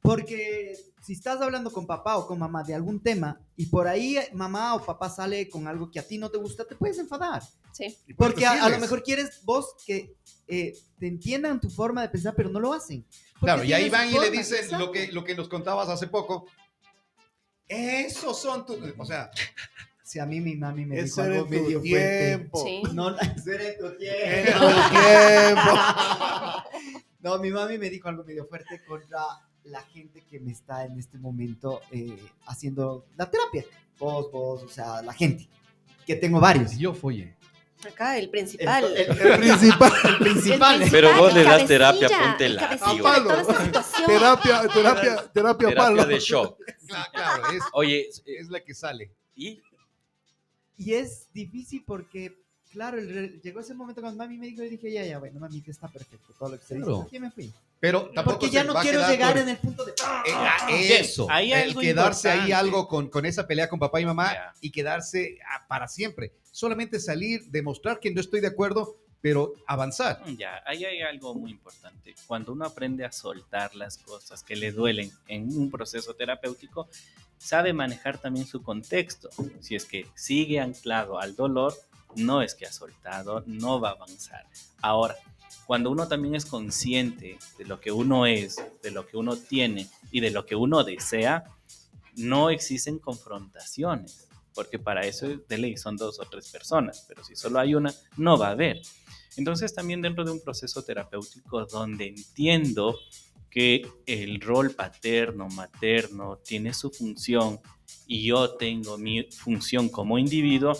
[0.01, 4.17] Porque si estás hablando con papá o con mamá de algún tema y por ahí
[4.17, 6.97] eh, mamá o papá sale con algo que a ti no te gusta, te puedes
[6.99, 7.41] enfadar.
[7.73, 7.97] Sí.
[8.17, 10.15] Porque a, a lo mejor quieres vos que
[10.47, 13.05] eh, te entiendan tu forma de pensar, pero no lo hacen.
[13.39, 16.45] Claro, y ahí van y le dicen lo que, lo que nos contabas hace poco.
[17.67, 18.77] Esos son tus.
[18.97, 19.29] O sea,
[20.09, 22.25] Si a mí mi mami me dijo algo medio tu fuerte.
[22.37, 22.63] tiempo.
[22.65, 22.81] Sí.
[22.95, 24.65] No, ese era tu tiempo.
[24.89, 25.71] tiempo.
[27.21, 29.19] No, mi mami me dijo algo medio fuerte contra
[29.65, 32.17] la gente que me está en este momento eh,
[32.47, 33.65] haciendo la terapia.
[33.99, 35.47] Vos, vos, o sea, la gente.
[36.07, 36.75] Que tengo varios.
[36.77, 37.35] yo folle.
[37.87, 38.85] Acá el principal.
[38.85, 39.91] El, el- El principal.
[40.05, 40.83] el principal.
[40.89, 44.05] Pero vos le das terapia, ponte situación.
[44.07, 46.05] terapia, terapia, terapia, Terapia palo.
[46.05, 46.57] de shock.
[46.87, 49.11] Claro, claro, es, Oye, es la que sale.
[49.35, 49.61] y
[50.79, 54.91] Y es difícil porque, claro, el llegó ese momento cuando mami me dijo y dije,
[54.91, 56.33] ya, ya, bueno, mami, que está perfecto.
[56.39, 56.85] Todo lo que se dice.
[56.85, 57.07] Claro.
[57.11, 57.53] Ya me fui.
[57.81, 59.91] Pero tampoco Porque ya no a quiero llegar con- en el punto de...
[59.91, 59.95] Eh,
[60.33, 62.53] ah, Bien, eso, ahí hay el algo quedarse ahí importante.
[62.55, 64.53] algo con, con esa pelea con papá y mamá Ya.
[64.61, 66.33] y quedarse ah, para siempre.
[66.51, 70.21] Solamente salir, demostrar que no estoy de acuerdo, pero avanzar.
[70.37, 72.15] Ya, ahí hay algo muy importante.
[72.27, 76.87] Cuando uno aprende a soltar las cosas que le duelen en un proceso terapéutico,
[77.39, 79.29] sabe manejar también su contexto.
[79.59, 81.73] Si es que sigue anclado al dolor,
[82.15, 84.45] no es que ha soltado, no va a avanzar.
[84.81, 85.15] Ahora,
[85.65, 89.87] cuando uno también es consciente de lo que uno es, de lo que uno tiene
[90.11, 91.45] y de lo que uno desea,
[92.15, 97.35] no existen confrontaciones, porque para eso de ley son dos o tres personas, pero si
[97.35, 98.81] solo hay una, no va a haber.
[99.37, 102.97] Entonces también dentro de un proceso terapéutico donde entiendo
[103.49, 107.59] que el rol paterno, materno tiene su función
[108.07, 110.73] y yo tengo mi función como individuo,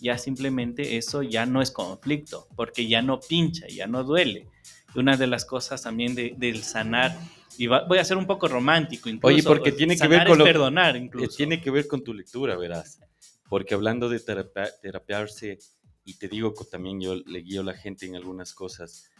[0.00, 4.46] ya simplemente eso ya no es conflicto, porque ya no pincha, ya no duele.
[4.94, 7.18] Una de las cosas también de- del sanar,
[7.58, 9.26] y va- voy a ser un poco romántico incluso.
[9.34, 11.36] Oye, porque tiene que ver con lo- perdonar incluso.
[11.36, 13.00] tiene que ver con tu lectura, verás.
[13.48, 15.58] Porque hablando de terapia- terapiarse,
[16.04, 19.10] y te digo que también yo le guío a la gente en algunas cosas,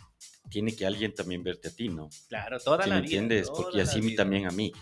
[0.50, 2.08] tiene que alguien también verte a ti, ¿no?
[2.28, 3.18] Claro, toda ¿Sí la me vida.
[3.18, 3.50] entiendes?
[3.50, 4.16] Porque así vida.
[4.16, 4.72] también a mí.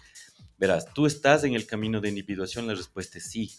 [0.59, 3.53] Verás, tú estás en el camino de individuación, la respuesta es sí.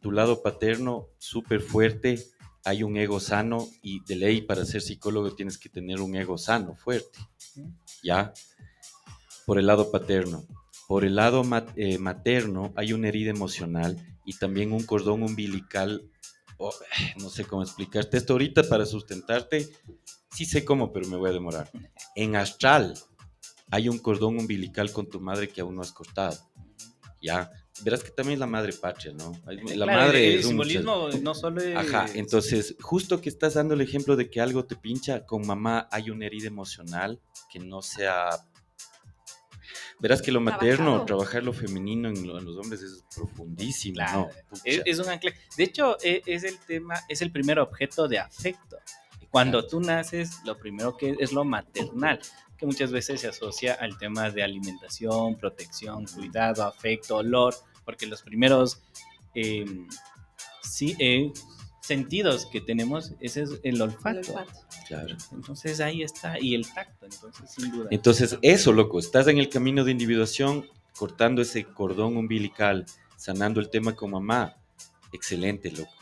[0.00, 2.24] Tu lado paterno, súper fuerte,
[2.64, 6.36] hay un ego sano y de ley para ser psicólogo tienes que tener un ego
[6.36, 7.18] sano, fuerte.
[8.02, 8.32] ¿Ya?
[9.46, 10.44] Por el lado paterno.
[10.88, 11.42] Por el lado
[11.76, 16.10] eh, materno hay una herida emocional y también un cordón umbilical,
[16.58, 16.72] oh,
[17.20, 19.68] no sé cómo explicarte esto ahorita para sustentarte,
[20.30, 21.70] sí sé cómo, pero me voy a demorar.
[22.14, 22.94] En astral
[23.70, 26.38] hay un cordón umbilical con tu madre que aún no has cortado.
[27.20, 27.50] Ya,
[27.82, 29.32] verás que también es la madre patria, ¿no?
[29.46, 30.50] La Claro, madre el es un...
[30.50, 31.76] simbolismo no solo es...
[31.76, 35.88] Ajá, entonces, justo que estás dando el ejemplo de que algo te pincha, con mamá
[35.90, 38.28] hay una herida emocional que no sea...
[39.98, 41.06] Verás que lo materno, Trabajado.
[41.06, 44.58] trabajar lo femenino en, lo- en los hombres es profundísimo, Claro, ¿no?
[44.64, 45.32] Es, es un ancla.
[45.56, 48.76] De hecho, e- es, el tema, es el primer objeto de afecto.
[49.30, 52.20] Cuando tú naces, lo primero que es lo maternal,
[52.58, 57.54] que muchas veces se asocia al tema de alimentación, protección, cuidado, afecto, olor,
[57.84, 58.82] porque los primeros
[59.34, 59.64] eh,
[60.62, 61.32] sí, eh,
[61.86, 64.20] sentidos que tenemos ese es el olfato.
[64.20, 64.60] El olfato.
[64.88, 65.16] Claro.
[65.32, 67.88] Entonces ahí está, y el tacto, entonces sin duda.
[67.90, 72.84] Entonces, eso, loco, estás en el camino de individuación, cortando ese cordón umbilical,
[73.16, 74.56] sanando el tema con mamá.
[75.12, 75.92] Excelente, loco.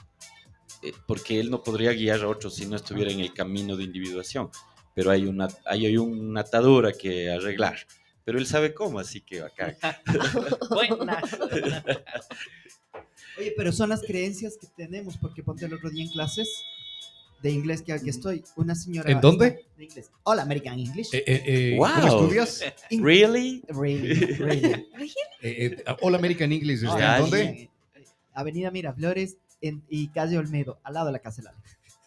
[0.82, 3.84] Eh, porque él no podría guiar a otros si no estuviera en el camino de
[3.84, 4.50] individuación.
[4.94, 7.76] Pero hay una, hay, hay una atadura que arreglar.
[8.24, 9.76] Pero él sabe cómo, así que acá.
[10.70, 11.20] Buena.
[13.38, 16.48] Oye, pero son las creencias que tenemos, porque ponte el otro día en clases
[17.42, 19.10] de inglés que aquí estoy, una señora...
[19.10, 19.66] ¿En dónde?
[19.76, 20.10] De inglés.
[20.22, 21.12] Hola, American English.
[21.14, 21.88] Eh, eh, eh, Wow.
[21.94, 22.62] ¿Cómo estudias?
[22.62, 23.62] Eh, In- ¿Really?
[23.68, 24.86] Really, really.
[25.42, 26.84] eh, All American English.
[26.84, 27.42] ¿está Ah, ¿En dónde?
[27.42, 27.70] Eh,
[28.32, 31.50] Avenida Miraflores en- y calle Olmedo, al lado de la Casa del.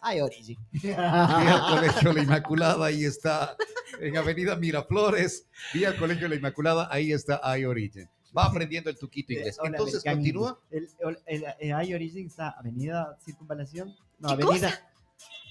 [0.00, 0.56] Ay, Origi.
[0.72, 3.56] Vía Colegio La Inmaculada, ahí está.
[4.00, 8.08] En Avenida Miraflores, vía Colegio La Inmaculada, ahí está iOrigin.
[8.36, 9.56] Va aprendiendo el tuquito inglés.
[9.58, 10.58] Hola, Entonces, continúa.
[10.70, 10.92] English.
[11.00, 13.94] El, el, el, el I Origin está Avenida Circunvalación.
[14.18, 14.70] No, ¿Qué Avenida.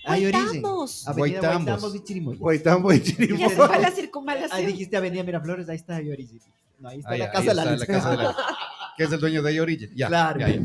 [0.05, 0.31] I Origin.
[0.61, 1.07] Guaitamos.
[1.07, 1.65] Avenida Guaitambos.
[1.65, 2.39] Guaitambos y Chirimoya.
[2.39, 3.49] Guaitambo y Ya Chirimoya.
[3.49, 4.65] se fue la Ahí circunvalación.
[4.67, 6.39] dijiste Avenida Miraflores, ahí está I Origin.
[6.79, 8.35] No, ahí está Ahí- la ahí Casa de la está la casa de la-
[8.95, 9.95] que es el dueño de iOrigin.
[9.95, 10.39] Ya, Claro.
[10.39, 10.61] ya, ya.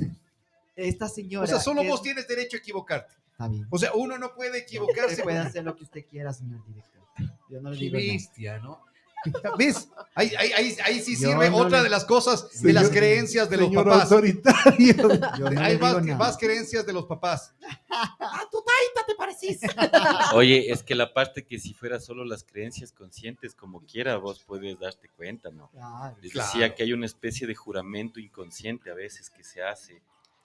[0.76, 1.44] esta señora.
[1.44, 3.14] O sea, solo vos es- tienes derecho a equivocarte.
[3.32, 3.66] Está bien.
[3.70, 5.22] O sea, uno no puede equivocarse.
[5.22, 7.02] puede hacer lo que usted quiera, señor director.
[7.50, 8.84] Yo no le digo bestia, ¿no?
[9.58, 9.88] ¿Ves?
[10.14, 12.90] Ahí, ahí, ahí, ahí sí sirve no otra le- de las cosas de Señor- las
[12.90, 14.12] creencias de los papás.
[14.12, 14.94] autoritario.
[15.38, 17.54] Yo no Hay más, más creencias de los papás.
[20.34, 24.42] Oye, es que la parte que si fuera solo las creencias conscientes, como quiera, vos
[24.46, 25.68] puedes darte cuenta, ¿no?
[25.70, 26.16] Claro.
[26.20, 26.48] Les Claro.
[26.52, 30.02] decía que hay una especie de juramento inconsciente a veces que se hace,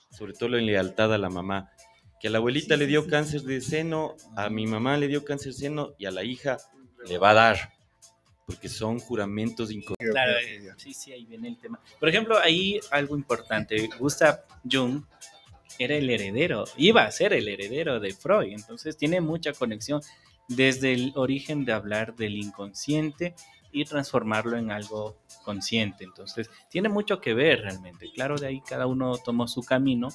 [0.10, 1.72] sobre todo en lealtad a la mamá.
[2.20, 3.10] Que a la abuelita Sí, le dio sí.
[3.10, 6.58] cáncer de seno, a mi mamá le dio cáncer de seno y a la hija
[7.06, 7.74] le va a dar.
[8.48, 10.12] Porque son juramentos inconscientes.
[10.12, 11.80] Claro, eh, sí, sí, ahí viene el tema.
[12.00, 13.90] Por ejemplo, ahí algo importante.
[14.00, 15.04] Gustav Jung
[15.78, 20.02] era el heredero, iba a ser el heredero de Freud, entonces tiene mucha conexión
[20.48, 23.36] desde el origen de hablar del inconsciente
[23.72, 26.04] y transformarlo en algo consciente.
[26.04, 28.12] Entonces, tiene mucho que ver realmente.
[28.12, 30.10] Claro, de ahí cada uno tomó su camino.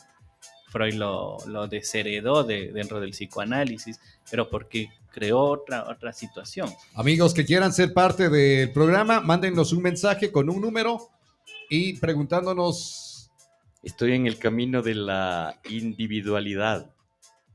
[0.68, 6.68] Freud lo, lo desheredó de, dentro del psicoanálisis, pero porque creó otra, otra situación.
[6.94, 11.10] Amigos que quieran ser parte del programa, mándenos un mensaje con un número
[11.68, 13.30] y preguntándonos.
[13.82, 16.94] Estoy en el camino de la individualidad,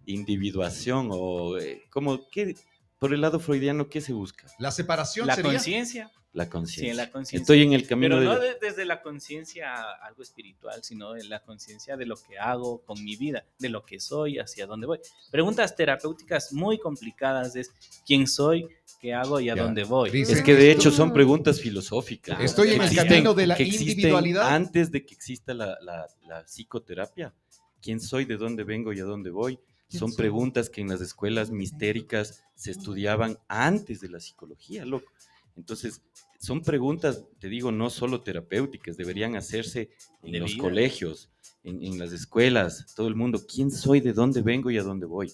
[0.06, 2.56] individuación o eh, como que
[3.00, 4.48] por el lado freudiano qué se busca?
[4.60, 6.12] La separación La conciencia.
[6.38, 6.93] La Sí, conciencia.
[6.93, 7.41] la conciencia.
[7.41, 9.73] Estoy en el camino Pero de no de- desde la conciencia
[10.04, 13.84] algo espiritual, sino de la conciencia de lo que hago con mi vida, de lo
[13.84, 15.00] que soy, hacia dónde voy.
[15.32, 17.71] Preguntas terapéuticas muy complicadas es
[18.06, 18.67] quién soy,
[19.02, 19.63] qué hago y a Ya.
[19.63, 20.12] dónde voy.
[20.13, 22.39] Es que de hecho son preguntas filosóficas.
[22.39, 24.47] Estoy en el Existen- camino de la individualidad.
[24.54, 27.34] Antes de que exista la, la- la psicoterapia,
[27.82, 29.58] quién soy, de dónde vengo y a dónde voy.
[29.89, 30.17] ¿Quién Son soy?
[30.17, 35.12] preguntas que en las escuelas mistéricas se estudiaban antes de la psicología, loco.
[35.56, 36.02] Entonces,
[36.39, 39.89] son preguntas, te digo, no solo terapéuticas, deberían hacerse
[40.23, 40.63] en De los vida.
[40.63, 41.30] colegios,
[41.63, 43.45] en, en las escuelas, todo el mundo.
[43.47, 45.32] ¿Quién soy, de dónde vengo y a dónde voy?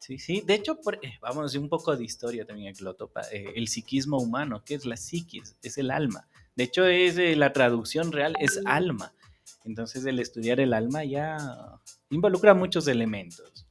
[0.00, 0.40] Sí, sí.
[0.40, 3.22] De hecho, por- eh, vamos un poco de historia también aquí lo topa.
[3.32, 5.56] Eh, el psiquismo humano, ¿qué es la psiquis?
[5.62, 6.26] Es el alma.
[6.56, 9.12] De hecho, es eh, la traducción real es alma.
[9.64, 11.78] Entonces, el estudiar el alma ya
[12.10, 13.66] involucra muchos elementos.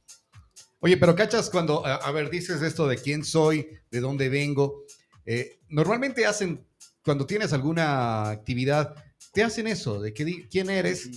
[0.80, 4.84] Oye, pero cachas cuando, a, a ver, dices esto de quién soy, de dónde vengo.
[5.26, 6.64] eh, normalmente hacen,
[7.08, 8.94] cuando tienes alguna actividad,
[9.32, 11.08] te hacen eso, de que quién eres,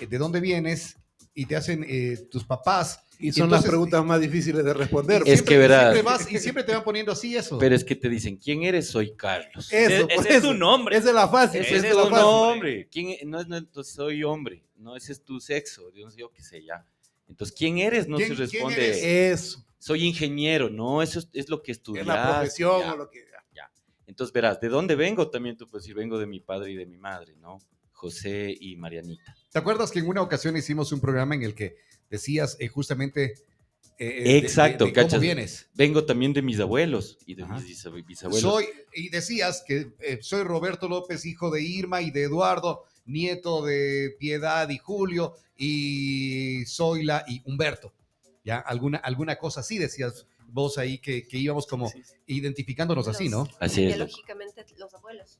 [0.00, 0.96] eh, de dónde vienes,
[1.32, 2.98] y te hacen eh, tus papás.
[3.20, 5.22] Y son entonces- las preguntas más difíciles de responder.
[5.24, 5.92] Es Siempre- que verás.
[5.92, 7.56] Siempre vas y siempre te van poniendo así eso.
[7.56, 8.88] Pero es que te dicen, ¿quién eres?
[8.88, 9.72] Soy Carlos.
[9.72, 10.96] Eso, Ese- por ese es tu nombre.
[10.96, 11.60] Esa es la fácil.
[11.60, 12.16] Ese es la tu fácil.
[12.16, 12.88] nombre.
[12.90, 16.10] ¿Quién e- no es no, entonces soy hombre, no ese es tu sexo, yo no
[16.10, 16.84] sé yo qué sé ya.
[17.28, 18.08] Entonces, ¿quién eres?
[18.08, 18.84] No ¿Quién- se quién responde.
[18.88, 19.40] eres?
[19.44, 19.64] Eso.
[19.78, 22.04] Soy ingeniero, no, eso es, es lo que Es estudias.
[22.06, 22.92] la profesión ya.
[22.94, 23.31] o lo que.
[24.06, 25.30] Entonces, verás, ¿de dónde vengo?
[25.30, 27.58] También tú puedes decir, vengo de mi padre y de mi madre, ¿no?
[27.92, 29.34] José y Marianita.
[29.50, 31.76] ¿Te acuerdas que en una ocasión hicimos un programa en el que
[32.10, 33.34] decías eh, justamente...
[33.98, 35.68] eh, de- Exacto, de- de cómo vienes?
[35.74, 37.54] Vengo también de mis abuelos y de Ajá.
[37.60, 38.40] mis bisab- bisabuelos.
[38.50, 43.64] Soy, y decías que eh, soy Roberto López, hijo de Irma y de Eduardo, nieto
[43.64, 47.92] de Piedad y Julio, y Zoila y Humberto.
[48.44, 48.58] ¿Ya?
[48.58, 52.14] Alguna, alguna cosa así decías vos ahí que, que íbamos como Sí, sí.
[52.26, 53.48] identificándonos así, ¿no?
[53.58, 53.96] Así es.
[53.96, 55.38] Biológicamente, los abuelos.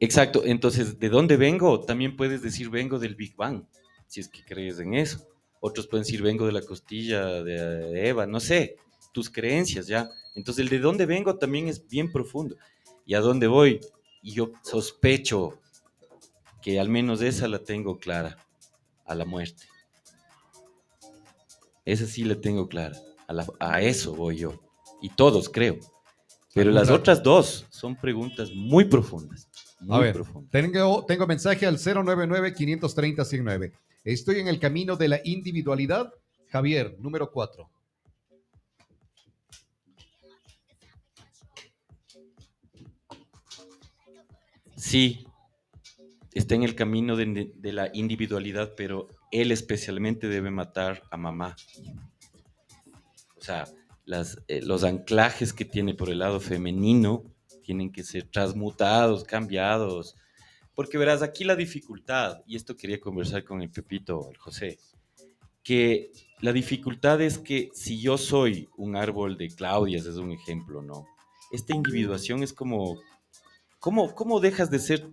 [0.00, 1.80] Exacto, entonces, ¿de dónde vengo?
[1.80, 3.64] También puedes decir, vengo del Big Bang,
[4.06, 5.26] si es que crees en eso.
[5.60, 8.76] Otros pueden decir, vengo de la costilla de Eva, no sé,
[9.12, 10.08] tus creencias ya.
[10.34, 12.56] Entonces, el de dónde vengo también es bien profundo.
[13.04, 13.80] ¿Y a dónde voy?
[14.22, 15.58] Y yo sospecho
[16.62, 18.38] que al menos esa la tengo clara,
[19.04, 19.64] a la muerte.
[21.84, 22.96] Esa sí la tengo clara,
[23.30, 24.60] a, la- a eso voy yo.
[25.00, 25.78] Y todos creo.
[26.52, 29.48] Pero las otras dos son preguntas muy profundas.
[29.80, 30.50] Muy A ver, profundas.
[30.50, 33.72] tengo, tengo mensaje al 099-530-109.
[34.02, 36.12] Estoy en el camino de la individualidad.
[36.48, 37.70] Javier, número 4.
[44.76, 45.26] Sí,
[46.32, 51.56] está en el camino de, de la individualidad, pero él especialmente debe matar a mamá.
[53.40, 53.64] O sea,
[54.48, 57.24] eh, los anclajes que tiene por el lado femenino
[57.62, 60.14] tienen que ser transmutados, cambiados.
[60.74, 64.78] Porque verás, aquí la dificultad, y esto quería conversar con el Pepito, el José,
[65.62, 70.82] que la dificultad es que si yo soy un árbol de Claudias, es un ejemplo,
[70.82, 71.06] ¿no?
[71.52, 72.98] Esta individuación es como,
[73.78, 75.08] ¿cómo, cómo dejas de ser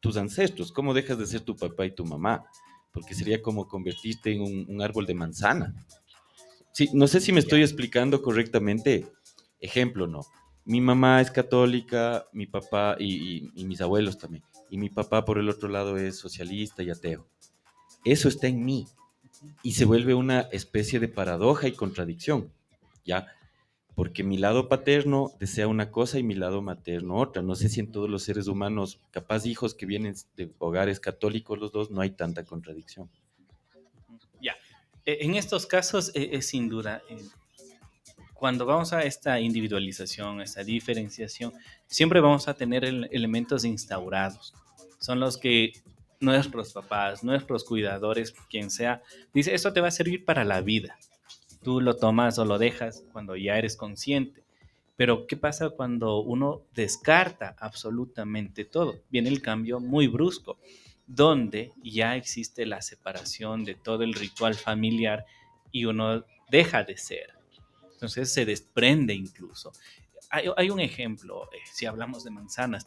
[0.00, 0.72] tus ancestros?
[0.72, 2.44] ¿Cómo dejas de ser tu papá y tu mamá?
[2.92, 5.74] Porque sería como convertirte en un árbol de manzana.
[6.80, 9.06] Sí, no sé si me estoy explicando correctamente.
[9.60, 10.22] Ejemplo, ¿no?
[10.64, 14.42] Mi mamá es católica, mi papá y, y- y mis abuelos también.
[14.70, 17.28] Y mi papá, por el otro lado, es socialista y ateo.
[18.04, 18.86] Eso está en mí.
[19.62, 22.52] y se vuelve una especie de paradoja y contradicción,
[23.04, 23.28] ¿ya?
[23.94, 27.42] Porque mi lado paterno desea una cosa y mi lado materno otra.
[27.42, 31.58] No sé si en todos los seres humanos, capaz hijos que vienen de hogares católicos
[31.60, 33.10] los dos, no hay tanta contradicción.
[35.04, 37.16] Eh, En estos casos eh, es sin duda, eh,
[38.34, 41.52] cuando vamos a esta individualización, esta diferenciación,
[41.86, 44.54] siempre vamos a tener el- elementos instaurados.
[44.98, 45.72] Son los que
[46.20, 49.02] nuestros papás, nuestros cuidadores, quien sea,
[49.34, 50.98] dice, esto te va a servir para la vida.
[51.62, 54.42] Tú lo tomas o lo dejas cuando ya eres consciente.
[54.96, 59.00] Pero ¿qué pasa cuando uno descarta absolutamente todo?
[59.10, 60.58] Viene el cambio muy brusco,
[61.10, 65.26] donde ya existe la separación de todo el ritual familiar
[65.72, 67.34] y uno deja de ser.
[67.92, 69.72] Entonces se desprende incluso.
[70.30, 72.86] Hay, un ejemplo, eh, si hablamos de manzanas,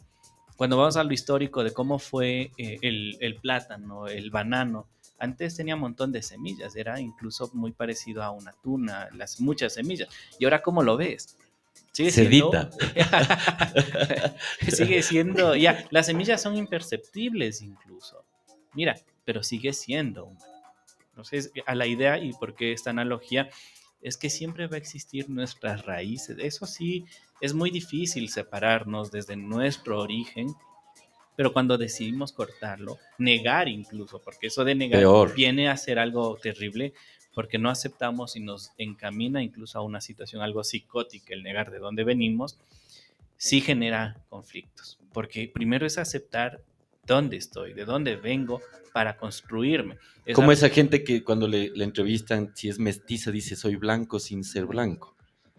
[0.56, 5.56] cuando vamos a lo histórico de cómo fue eh, el, el plátano, el banano, antes
[5.56, 10.08] tenía un montón de semillas, era incluso muy parecido a una tuna, las muchas semillas.
[10.38, 11.36] Y ahora, ¿cómo lo ves?
[11.94, 14.34] Sigue siendo- Cedita.
[14.68, 18.24] sigue siendo, ya, las semillas son imperceptibles incluso.
[18.74, 20.24] Mira, pero sigue siendo.
[20.24, 20.44] humano.
[21.10, 23.48] Entonces, a la idea y por qué esta analogía
[24.02, 26.36] es que siempre va a existir nuestras raíces.
[26.40, 27.04] Eso sí,
[27.40, 30.48] es muy difícil separarnos desde nuestro origen,
[31.36, 35.34] pero cuando decidimos cortarlo, negar incluso, porque eso de negar Peor.
[35.34, 36.92] viene a ser algo terrible,
[37.34, 41.78] porque no aceptamos y nos encamina incluso a una situación algo psicótica, el negar de
[41.78, 42.58] dónde venimos,
[43.36, 46.60] sí genera conflictos, porque primero es aceptar
[47.06, 48.60] dónde estoy, de dónde vengo
[48.92, 49.98] para construirme.
[50.24, 53.76] Es Como la- esa gente que cuando le, le entrevistan, si es mestiza, dice soy
[53.76, 55.14] blanco sin ser blanco.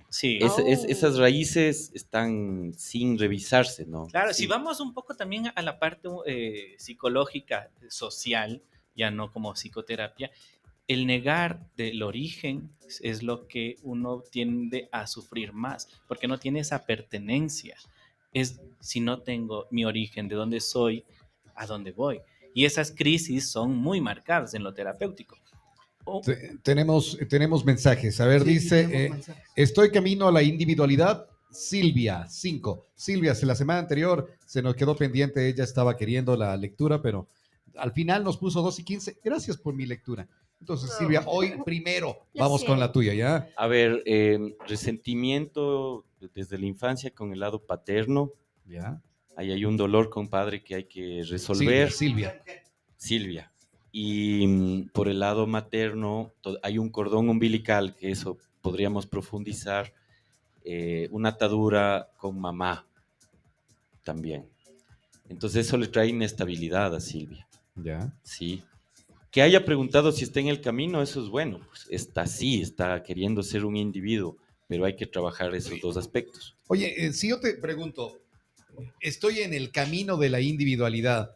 [0.10, 0.40] Sí.
[0.42, 0.88] Es- es- Oh.
[0.88, 4.08] esas raíces están sin revisarse, ¿no?
[4.08, 4.44] Claro, Sí.
[4.44, 8.62] si vamos un poco también a la parte eh, psicológica, social,
[8.96, 10.32] ya no como psicoterapia,
[10.88, 12.70] el negar del origen
[13.02, 17.76] es lo que uno tiende a sufrir más, porque no tiene esa pertenencia.
[18.32, 21.04] Es si no tengo mi origen, de dónde soy,
[21.56, 22.20] a dónde voy.
[22.54, 25.38] Y esas crisis son muy marcadas en lo terapéutico.
[26.62, 28.22] Tenemos, tenemos mensajes.
[28.22, 29.44] A ver, Sí, dice, eh, mensajes.
[29.56, 31.28] estoy camino a la individualidad.
[31.50, 32.86] Silvia, 5.
[32.96, 37.28] Silvia, la semana anterior se nos quedó pendiente, ella estaba queriendo la lectura, pero
[37.78, 39.20] al final nos puso 2 y 15.
[39.24, 40.28] Gracias por mi lectura.
[40.66, 40.96] Entonces.
[40.98, 43.48] Silvia, hoy primero vamos con la tuya, ¿ya?
[43.56, 48.32] A ver, eh, resentimiento desde la infancia con el lado paterno.
[48.66, 49.00] ¿Ya?
[49.36, 51.92] Ahí hay un dolor, compadre, que hay que resolver.
[51.92, 52.62] Silvia, Silvia.
[52.98, 53.52] Silvia.
[53.92, 56.32] Y mm, por el lado materno
[56.64, 59.94] hay un cordón umbilical, que eso podríamos profundizar,
[60.64, 62.88] eh, una atadura con mamá
[64.04, 64.50] también.
[65.30, 68.12] Entonces eso le trae inestabilidad a Silvia, ¿Ya?
[68.24, 68.64] ¿sí?
[69.36, 73.04] Que haya preguntado si está en el camino, eso es bueno, pues está sí, está
[73.04, 76.56] queriendo ser un individuo, pero hay que trabajar esos dos aspectos.
[76.68, 78.18] Oye, eh, si yo te pregunto,
[79.02, 81.36] estoy en el camino de la individualidad,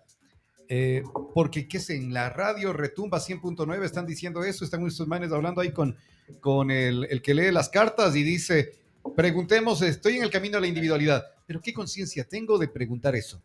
[0.70, 5.34] eh, porque qué sé, en la radio retumba 100.9 están diciendo eso, están estos manes
[5.34, 5.98] hablando ahí con,
[6.40, 8.76] con el, el que lee las cartas y dice,
[9.14, 13.44] preguntemos, estoy en el camino de la individualidad, pero ¿qué conciencia tengo de preguntar eso?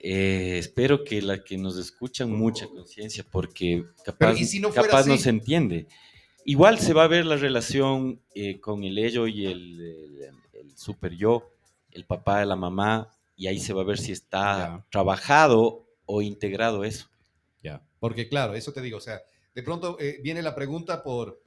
[0.00, 5.06] Eh, espero que la que nos escuchan mucha conciencia, porque capaz, ¿y si no capaz
[5.06, 5.86] no se entiende.
[6.44, 10.76] Igual se va a ver la relación eh, con el ello y el, el- el
[10.76, 11.50] super yo,
[11.92, 16.84] el papá, la mamá, y ahí se va a ver si está trabajado o integrado
[16.84, 17.08] eso.
[17.62, 17.82] Ya.
[18.00, 19.20] Porque claro, eso te digo, o sea,
[19.54, 21.42] de pronto eh, viene la pregunta por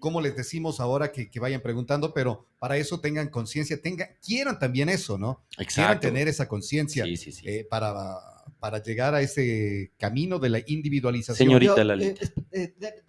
[0.00, 4.58] cómo les decimos ahora que, que vayan preguntando, pero para eso tengan conciencia, tengan, quieran
[4.58, 5.44] también eso, ¿no?
[5.72, 7.48] Quieran tener esa conciencia Sí, sí, sí.
[7.48, 8.16] eh, para,
[8.58, 11.46] para llegar a ese camino de la individualización.
[11.46, 12.24] Señorita Lalita.
[12.50, 13.04] eh, eh.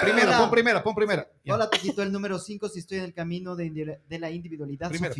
[0.00, 1.30] Primero pon primera, pon primera.
[1.46, 4.90] Hola, te quito el número 5 si estoy en el camino de, la individualidad.
[4.90, 5.14] Primero,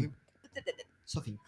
[1.05, 1.39] Sofi.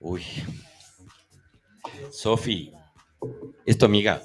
[0.00, 0.22] Uy.
[2.10, 2.72] Sofi,
[3.66, 4.22] es tu amiga.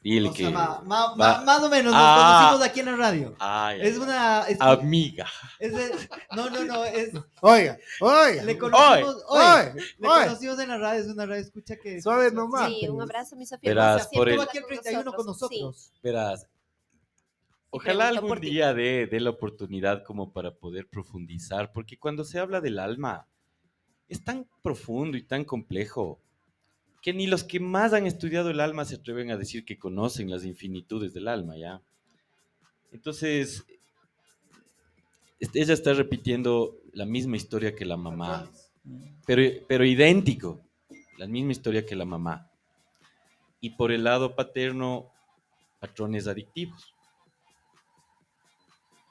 [0.00, 0.44] Dile O que.
[0.44, 2.36] sea, ma- ma- va- ma- más o menos nos Ah.
[2.50, 3.34] conocimos aquí en la radio.
[3.40, 4.42] Ay, Es una.
[4.48, 5.26] Es, amiga.
[5.58, 6.84] es de- no, no, no.
[6.84, 7.10] Es,
[7.42, 8.42] Oiga, oiga.
[8.44, 9.24] le conocimos.
[9.28, 11.00] Oye, oye, le conocimos en la radio.
[11.02, 12.00] Es una radio escucha que.
[12.00, 12.68] Suave nomás.
[12.70, 13.70] Sí, un abrazo, mi Sofía.
[13.70, 15.92] Verás, por el- aquí el 31 con nosotros.
[16.02, 16.44] Verás.
[16.44, 22.38] Y Ojalá algún día dé, dé la oportunidad como para poder profundizar, porque cuando se
[22.38, 23.26] habla del alma,
[24.08, 26.18] es tan profundo y tan complejo
[27.02, 30.30] que ni los que más han estudiado el alma se atreven a decir que conocen
[30.30, 31.80] las infinitudes del alma, ¿ya?
[32.92, 33.64] Entonces,
[35.40, 38.50] ella está repitiendo la misma historia que la mamá,
[39.26, 40.60] pero, pero idéntico,
[41.18, 42.50] la misma historia que la mamá.
[43.60, 45.10] Y por el lado paterno,
[45.80, 46.94] patrones adictivos.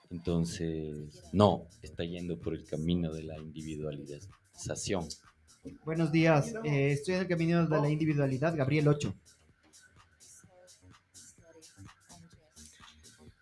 [0.09, 5.07] Entonces, no, está yendo por el camino de la individualización.
[5.85, 9.13] Buenos días, eh, estoy en el camino de la individualidad, Gabriel 8.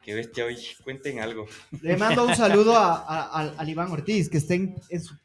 [0.01, 1.47] Qué bestia hoy, cuenten algo.
[1.81, 5.17] Le mando un saludo a, a- al- al Iván Ortiz, que está en su-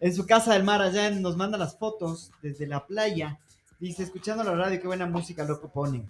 [0.00, 3.38] en su casa del mar allá, nos manda las fotos desde la playa.
[3.78, 6.08] Dice, escuchando la radio, qué buena música loco ponen.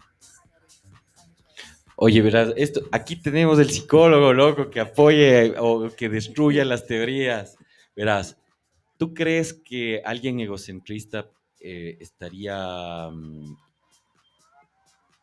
[1.97, 7.57] Oye, verás, esto, aquí tenemos el psicólogo loco que apoye o que destruya las teorías.
[7.97, 8.37] Verás,
[9.03, 11.29] ¿tú crees que alguien egocentrista
[11.59, 13.09] eh, estaría...
[13.11, 13.57] mm,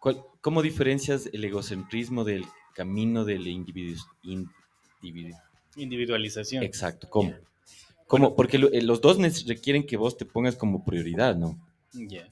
[0.01, 2.43] cuál- ¿Cómo diferencias el egocentrismo del
[2.75, 3.97] camino del individu?
[4.23, 5.33] individu-
[5.77, 6.61] Individualización.
[6.61, 7.33] Exacto, ¿cómo?
[8.05, 8.35] ¿Cómo?
[8.35, 9.17] Porque lo- eh, los dos
[9.47, 11.57] requieren que vos te pongas como prioridad, ¿no?
[11.93, 12.27] Ya.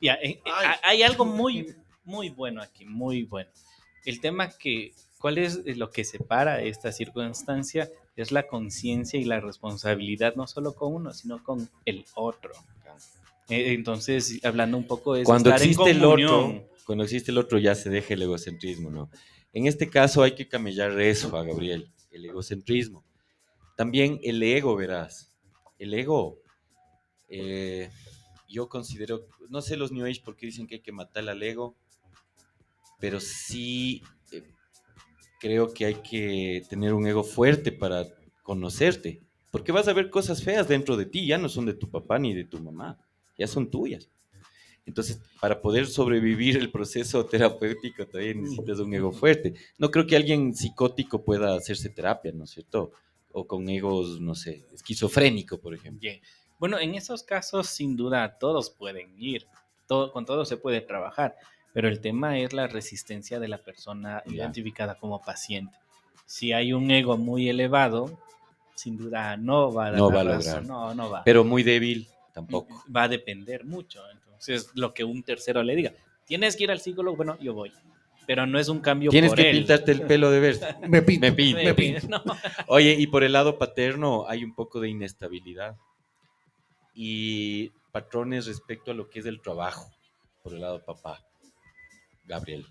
[0.00, 3.50] Eh, eh, ha- hay algo muy, muy bueno aquí, muy bueno.
[4.04, 7.90] El tema que, ¿cuál es lo que separa esta circunstancia?
[8.22, 12.52] Es la conciencia y la responsabilidad, no solo con uno, sino con el otro.
[13.48, 17.38] Eh, Entonces, hablando un poco de cuando estar en existe el otro, cuando existe el
[17.38, 19.10] otro ya se deja el egocentrismo, ¿no?
[19.52, 23.04] En este caso hay que camellar eso a Gabriel, el egocentrismo.
[23.76, 25.34] También el ego, verás.
[25.78, 26.38] El ego,
[27.28, 27.90] eh,
[28.48, 31.42] yo considero, no sé los New Age por qué dicen que hay que matar al
[31.42, 31.74] ego,
[33.00, 34.02] pero sí
[35.40, 38.06] creo que hay que tener un ego fuerte para
[38.42, 41.90] conocerte, porque vas a ver cosas feas dentro de ti, ya no son de tu
[41.90, 42.98] papá ni de tu mamá,
[43.36, 44.08] ya son tuyas.
[44.86, 49.54] Entonces, para poder sobrevivir el proceso terapéutico también necesitas un ego fuerte.
[49.78, 52.92] No creo que alguien psicótico pueda hacerse terapia, ¿no es cierto?
[53.32, 56.00] O con egos, no sé, esquizofrénico, por ejemplo.
[56.00, 56.20] Bien.
[56.58, 59.46] Bueno, en esos casos, sin duda, todos pueden ir,
[59.86, 61.36] todo, con todo se puede trabajar,
[61.72, 65.76] pero el tema es la resistencia de la persona identificada como paciente.
[66.26, 68.18] Si hay un ego muy elevado,
[68.74, 70.64] sin duda no va a dar No va a lograr.
[70.64, 71.24] No, no va.
[71.24, 72.82] Pero muy débil tampoco.
[72.94, 74.00] Va a depender mucho.
[74.10, 75.92] Entonces, lo que un tercero le diga,
[76.24, 77.72] tienes que ir al psicólogo, bueno, yo voy.
[78.26, 79.56] Pero no es un cambio Tienes por que él.
[79.58, 80.76] pintarte el pelo de verde.
[80.88, 81.26] Me pinto.
[81.26, 81.62] Me pinto.
[81.62, 82.06] Me pinto.
[82.08, 82.22] No.
[82.68, 85.76] Oye, y por el lado paterno hay un poco de inestabilidad
[86.94, 89.90] y patrones respecto a lo que es el trabajo,
[90.42, 91.24] por el lado papá,
[92.30, 92.64] Gabriel.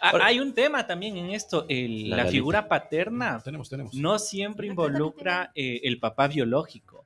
[0.00, 3.94] Ah, Ahora- hay un tema también en esto, el- La figura paterna Tenemos, tenemos.
[3.94, 7.04] no siempre involucra eh, el papá biológico.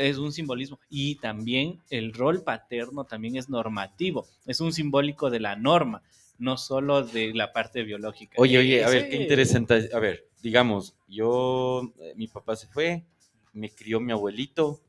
[0.00, 0.80] Es un simbolismo.
[0.88, 4.26] Y también el rol paterno también es normativo.
[4.46, 6.02] Es un simbólico de la norma,
[6.38, 8.34] no solo de la parte biológica.
[8.38, 9.90] Oye, oye, a ver, qué interesante.
[9.92, 13.04] A ver, digamos, yo, eh, mi papá se fue,
[13.52, 14.80] me crió mi abuelito.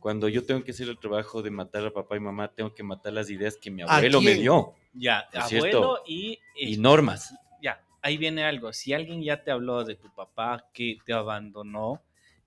[0.00, 2.82] Cuando yo tengo que hacer el trabajo de matar a papá y mamá, tengo que
[2.82, 6.02] matar las ideas que mi ¿A abuelo me dio Ya, ¿Es abuelo cierto?
[6.06, 6.38] y...
[6.56, 7.34] y normas.
[7.62, 8.72] ya, ahí viene algo.
[8.72, 12.02] Si alguien ya te habló de tu papá que te abandonó,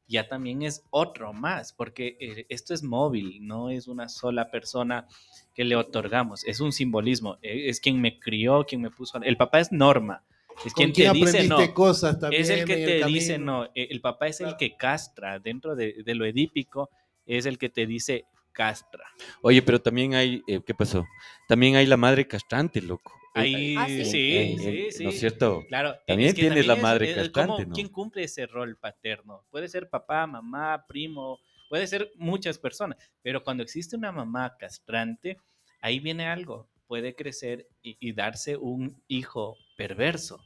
[0.07, 5.07] ya también es otro más, porque eh, esto es móvil, no es una sola persona
[5.55, 9.21] que le otorgamos, es un simbolismo, eh, es quien me crió, quien me puso...
[9.21, 10.23] El papá es norma,
[10.65, 11.73] es ¿Con quien te dice aprendiste no.
[11.73, 13.07] cosas también Es el que te camino?
[13.15, 16.89] dice no, eh, el papá es el que castra, dentro de, de lo edípico,
[17.25, 19.03] es el que te dice castra.
[19.41, 21.05] Oye, pero también hay, eh, ¿qué pasó?
[21.47, 23.13] También hay la madre castrante, loco.
[23.35, 24.05] Eh, Ahí, Ah, sí.
[24.05, 25.03] sí, eh, sí, eh, sí.
[25.03, 25.65] ¿No es cierto?
[25.67, 27.73] Claro, También es que tienes la madre es castrante, como ¿no?
[27.73, 29.43] ¿Quién cumple ese rol paterno?
[29.49, 35.37] Puede ser papá, mamá, primo, puede ser muchas personas, pero cuando existe una mamá castrante,
[35.81, 40.39] ahí viene algo, puede crecer y, y darse un hijo perverso.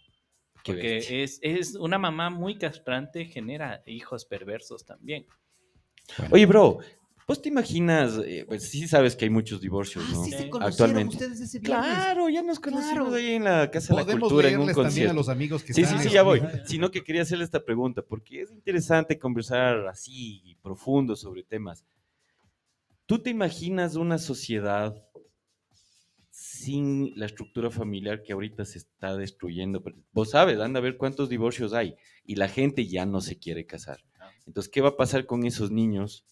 [0.63, 5.25] Porque es, es una mamá muy castrante genera hijos perversos también.
[6.31, 6.79] Oye, bro,
[7.27, 8.19] ¿vos te imaginas?
[8.25, 10.23] eh, pues sí sabes que hay muchos divorcios, Ah, ¿no?
[10.23, 11.13] sí se conocieron Actualmente.
[11.15, 11.85] ustedes ese viernes.
[11.85, 13.13] Claro, ya nos conocimos Claro.
[13.15, 15.15] ahí en la Casa de la Podemos Cultura en un leerles también a concierto.
[15.15, 16.41] los amigos que Sí, están sí, sí, ya voy.
[16.65, 21.85] Sino que quería hacerle esta pregunta, porque es interesante conversar así, profundo sobre temas.
[23.05, 24.95] ¿Tú te imaginas una sociedad
[26.29, 29.83] sin la estructura familiar que ahorita se está destruyendo?
[30.11, 33.65] Vos sabes, anda a ver cuántos divorcios hay y la gente ya no se quiere
[33.65, 33.99] casar.
[34.47, 36.25] Entonces, ¿qué va a pasar con esos niños?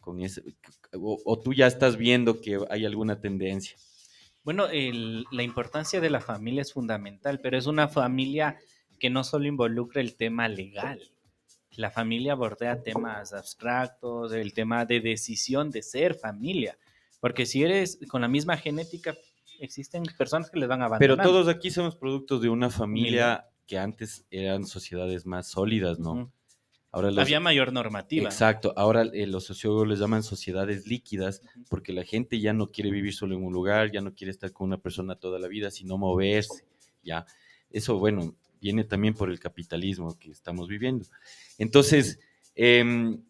[0.00, 0.42] Con ese,
[0.94, 3.76] o, o tú ya estás viendo que hay alguna tendencia.
[4.42, 8.56] Bueno, el- la importancia de la familia es fundamental, pero es una familia
[8.98, 11.00] que no solo involucra el tema legal.
[11.76, 16.78] La familia bordea temas abstractos, el tema de decisión de ser familia.
[17.20, 19.14] Porque si eres con la misma genética,
[19.60, 21.26] existen personas que les van a Pero abandonar.
[21.26, 26.32] todos aquí somos productos de una familia que antes eran sociedades más sólidas, ¿no?
[26.92, 28.28] Ahora los- Había mayor normativa.
[28.28, 28.72] Exacto.
[28.76, 33.14] Ahora eh, los sociólogos les llaman sociedades líquidas porque la gente ya no quiere vivir
[33.14, 35.98] solo en un lugar, ya no quiere estar con una persona toda la vida, sino
[35.98, 36.64] moverse.
[37.02, 37.26] Ya.
[37.70, 41.06] Eso, bueno, viene también por el capitalismo que estamos viviendo.
[41.58, 42.18] Entonces,
[42.56, 43.22] em,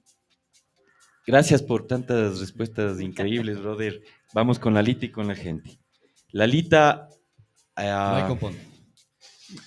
[1.26, 4.02] gracias por tantas respuestas increíbles, brother.
[4.32, 5.78] Vamos con Lalita y con la gente.
[6.32, 7.16] Lalita No
[7.76, 8.56] ah, hay compón.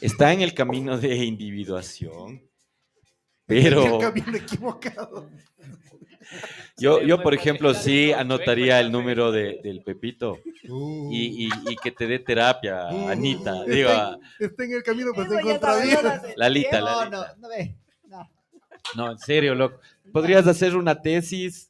[0.01, 2.41] está en el camino de individuación,
[3.45, 3.99] pero...
[3.99, 5.29] camino equivocado.
[6.77, 10.39] Yo, yo por ejemplo, sí anotaría el número de, del Pepito
[10.69, 11.09] Uh.
[11.11, 13.63] y, y- y que te dé terapia, Uh, Anita.
[13.65, 16.01] Digo, está, a- está en el camino, pero está en contravía.
[16.37, 16.79] Lalita.
[16.79, 17.09] No, Lalita.
[17.09, 17.75] no, no ve.
[18.07, 18.29] No.
[18.95, 19.79] No, en serio, loco.
[20.13, 21.69] Podrías hacer una tesis.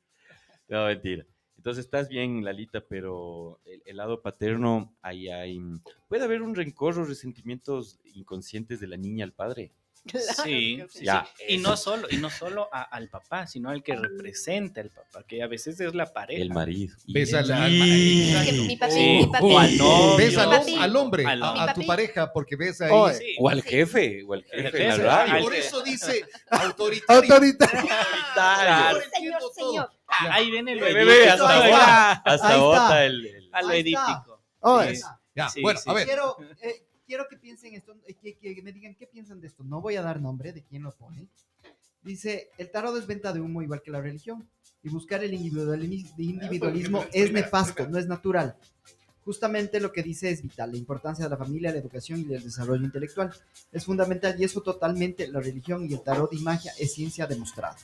[0.68, 1.26] No, mentira.
[1.58, 5.60] Entonces estás bien, Lalita, pero el, el lado paterno, ahí hay.
[6.08, 9.72] Puede haber un rencor o resentimientos inconscientes de la niña al padre.
[10.12, 11.06] Claro Sí, sí.
[11.06, 11.26] Ya.
[11.48, 15.24] Y no solo, y no solo a- al papá, sino al que representa al papá,
[15.26, 16.42] que a veces es la pareja.
[16.42, 16.96] El marido.
[17.08, 22.56] Ves al- al- mi papi, al al, al hombre, Al a, a tu pareja, porque
[22.58, 22.92] ves ahí.
[23.18, 23.36] Sí.
[23.40, 25.34] O al jefe, o al jefe, El en la jefe, radio.
[25.36, 27.22] al- Por eso dice autoritario.
[27.34, 27.82] Autoritario.
[28.34, 29.00] Claro.
[29.16, 29.90] Señor, señor.
[30.08, 31.32] Ah, Ahí viene ve, edípico.
[31.32, 32.12] hasta Ahí bota, está.
[32.26, 33.06] hasta Ahí bota está.
[33.06, 34.02] el, el- A lo Ahí está.
[34.12, 34.42] edípico.
[34.60, 35.04] Oye, Sí.
[35.36, 35.90] Ya, Sí, bueno, sí.
[35.90, 36.06] a ver.
[36.06, 39.64] Quiero, eh, quiero que piensen esto, eh, que, que me digan qué piensan de esto.
[39.64, 41.28] No voy a dar nombre de quién lo pone.
[42.02, 44.50] Dice, el tarot es venta de humo igual que la religión.
[44.82, 48.56] Y buscar el individualismo, individualismo es nefasto, no es natural.
[49.24, 52.44] Justamente lo que dice es vital, la importancia de la familia, la educación y el
[52.44, 53.32] desarrollo intelectual.
[53.72, 57.78] Es fundamental y eso totalmente la religión y el tarot y magia es ciencia demostrada.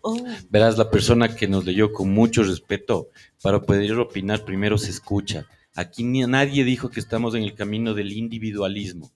[0.00, 0.16] Oh,
[0.48, 3.08] Verás, la persona que nos leyó con mucho respeto,
[3.42, 5.44] para poder opinar, primero se escucha.
[5.74, 9.10] Aquí ni, nadie dijo que estamos en el camino del individualismo.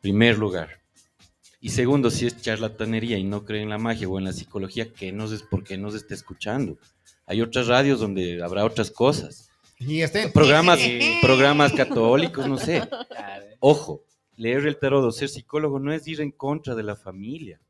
[0.00, 0.80] Primer lugar.
[1.60, 4.92] Y segundo, si es charlatanería y no cree en la magia o en la psicología,
[4.92, 6.78] ¿qué nos es, ¿por qué nos está escuchando?
[7.26, 9.50] Hay otras radios donde habrá otras cosas.
[9.78, 10.30] Y estén.
[10.30, 10.78] Programas,
[11.22, 12.86] programas católicos, no sé.
[13.60, 14.02] Ojo,
[14.36, 17.60] leer el tarot o ser psicólogo no es ir en contra de la familia.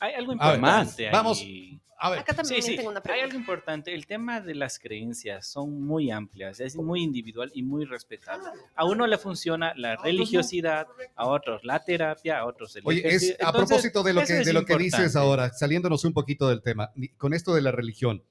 [0.00, 1.80] Hay algo A ver, importante ahí.
[2.02, 3.24] A ver, acá también Sí, sí, tengo una hay pregunta.
[3.26, 3.92] algo importante.
[3.94, 8.48] El tema de las creencias son muy amplias, es muy individual y muy respetable.
[8.74, 13.06] A uno le funciona la religiosidad, a otros la terapia, a otros el Oye, es
[13.06, 13.36] ejercicio.
[13.40, 16.48] a Entonces, propósito de lo que, es de lo que dices ahora, saliéndonos un poquito
[16.48, 18.24] del tema, con esto de la religión.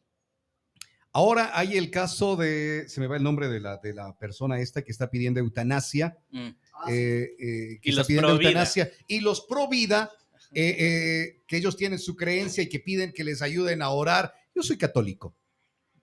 [1.12, 4.60] Ahora hay el caso de, se me va el nombre de la, de la persona
[4.60, 6.48] esta que está pidiendo eutanasia, Mm.
[6.88, 10.12] eh, eh, que Y está los pidiendo eutanasia, y los pro vida,
[10.54, 14.34] eh, eh, que ellos tienen su creencia y que piden que les ayuden a orar.
[14.56, 15.36] Yo soy católico,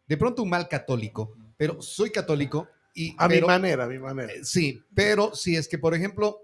[0.07, 3.15] de pronto un mal católico, pero soy católico y...
[3.19, 4.33] a mi manera, a mi manera.
[4.33, 6.41] eh, Sí, pero si es que, por ejemplo,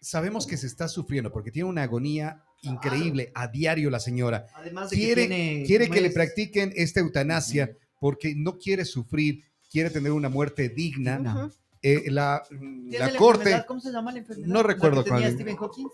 [0.00, 4.46] sabemos que se está sufriendo porque tiene una agonía increíble a diario la señora.
[4.54, 5.64] Además de Quiere, que tiene...
[5.66, 10.68] quiere ¿cómo que le practiquen esta eutanasia porque no quiere sufrir, quiere tener una muerte
[10.68, 11.18] digna.
[11.18, 11.50] No.
[11.82, 13.64] Eh, la ¿Tiene la la corte?
[13.66, 14.48] ¿Cómo se llama la enfermedad?
[14.48, 15.34] No recuerdo ¿La que tenía cuál.
[15.34, 15.88] Stephen Hawking?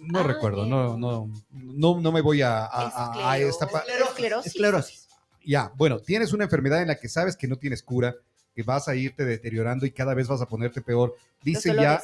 [0.00, 3.80] No Ah, recuerdo, no, no, no, no me voy a, a- a- a esta pa-
[3.80, 4.46] Esclerosis.
[4.46, 5.08] Esclerosis.
[5.44, 8.14] Ya, bueno, tienes una enfermedad en la que sabes que no tienes cura,
[8.54, 11.14] que vas a irte deteriorando y cada vez vas a ponerte peor.
[11.44, 12.02] Dice ya,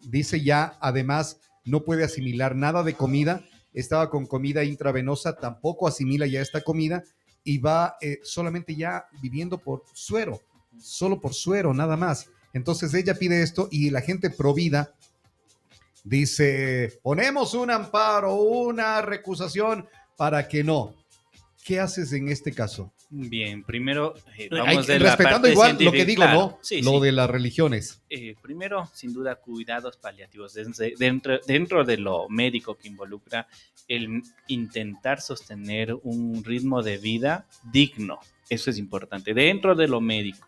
[0.00, 3.44] dice ya, además, no puede asimilar nada de comida.
[3.74, 7.02] Estaba con comida intravenosa, tampoco asimila ya esta comida
[7.44, 10.40] y va eh, solamente ya viviendo por suero,
[10.80, 12.30] solo por suero, nada más.
[12.54, 14.94] Entonces ella pide esto y la gente provida
[16.08, 19.86] dice, ponemos un amparo, una recusación
[20.16, 20.94] para que no.
[21.64, 22.92] ¿Qué haces en este caso?
[23.10, 26.38] Bien, primero eh, Hay- vamos de la respetando parte igual lo que digo, claro.
[26.38, 26.58] ¿no?
[26.62, 27.00] Sí, lo sí.
[27.06, 28.02] de las religiones.
[28.10, 33.46] Eh, primero, sin duda, cuidados paliativos desde- dentro, dentro de lo médico que involucra
[33.86, 38.18] el intentar sostener un ritmo de vida digno.
[38.50, 39.32] Eso es importante.
[39.34, 40.47] Dentro de lo médico,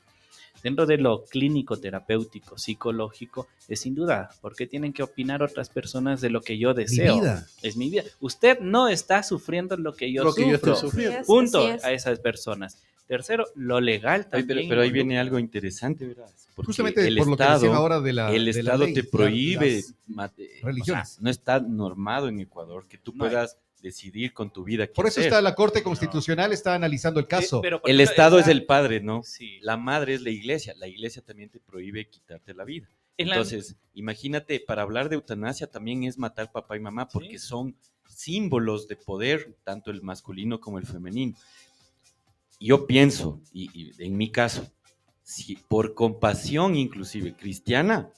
[0.63, 6.21] dentro de lo clínico, terapéutico, psicológico, es sin duda, porque tienen que opinar otras personas
[6.21, 7.17] de lo que yo deseo.
[7.17, 7.47] vida.
[7.63, 8.05] Es mi vida.
[8.21, 10.73] Usted no está sufriendo lo que yo Lo que yo sufro.
[10.75, 11.19] estoy sufriendo.
[11.21, 11.85] Es, Punto es.
[11.85, 12.79] a esas personas.
[13.07, 14.47] Tercero, lo legal también.
[14.47, 16.31] pero, pero ahí viene algo interesante, ¿verdad?
[16.55, 18.95] Porque Justamente el por lo que Estado, ahora de la el de la Estado ley,
[18.95, 21.19] te prohíbe, las- mate- o sea, religiones.
[21.21, 23.31] no está normado en Ecuador que tú No hay.
[23.83, 24.87] Decidir con tu vida.
[24.87, 25.33] Por eso hacer.
[25.33, 27.61] está la Corte Constitucional, está analizando el caso.
[27.61, 29.23] pero, El ejemplo, Estado es el padre, ¿no?
[29.23, 29.59] Sí.
[29.63, 30.75] La madre es la iglesia.
[30.77, 32.89] La iglesia también te prohíbe quitarte la vida.
[33.17, 37.39] En la- Entonces, imagínate, para hablar de eutanasia también es matar papá y mamá porque
[37.39, 37.47] Sí.
[37.47, 37.75] son
[38.09, 41.35] símbolos de poder, tanto el masculino como el femenino.
[42.59, 44.71] Yo pienso, y, y en mi caso,
[45.23, 48.11] si por compasión inclusive cristiana,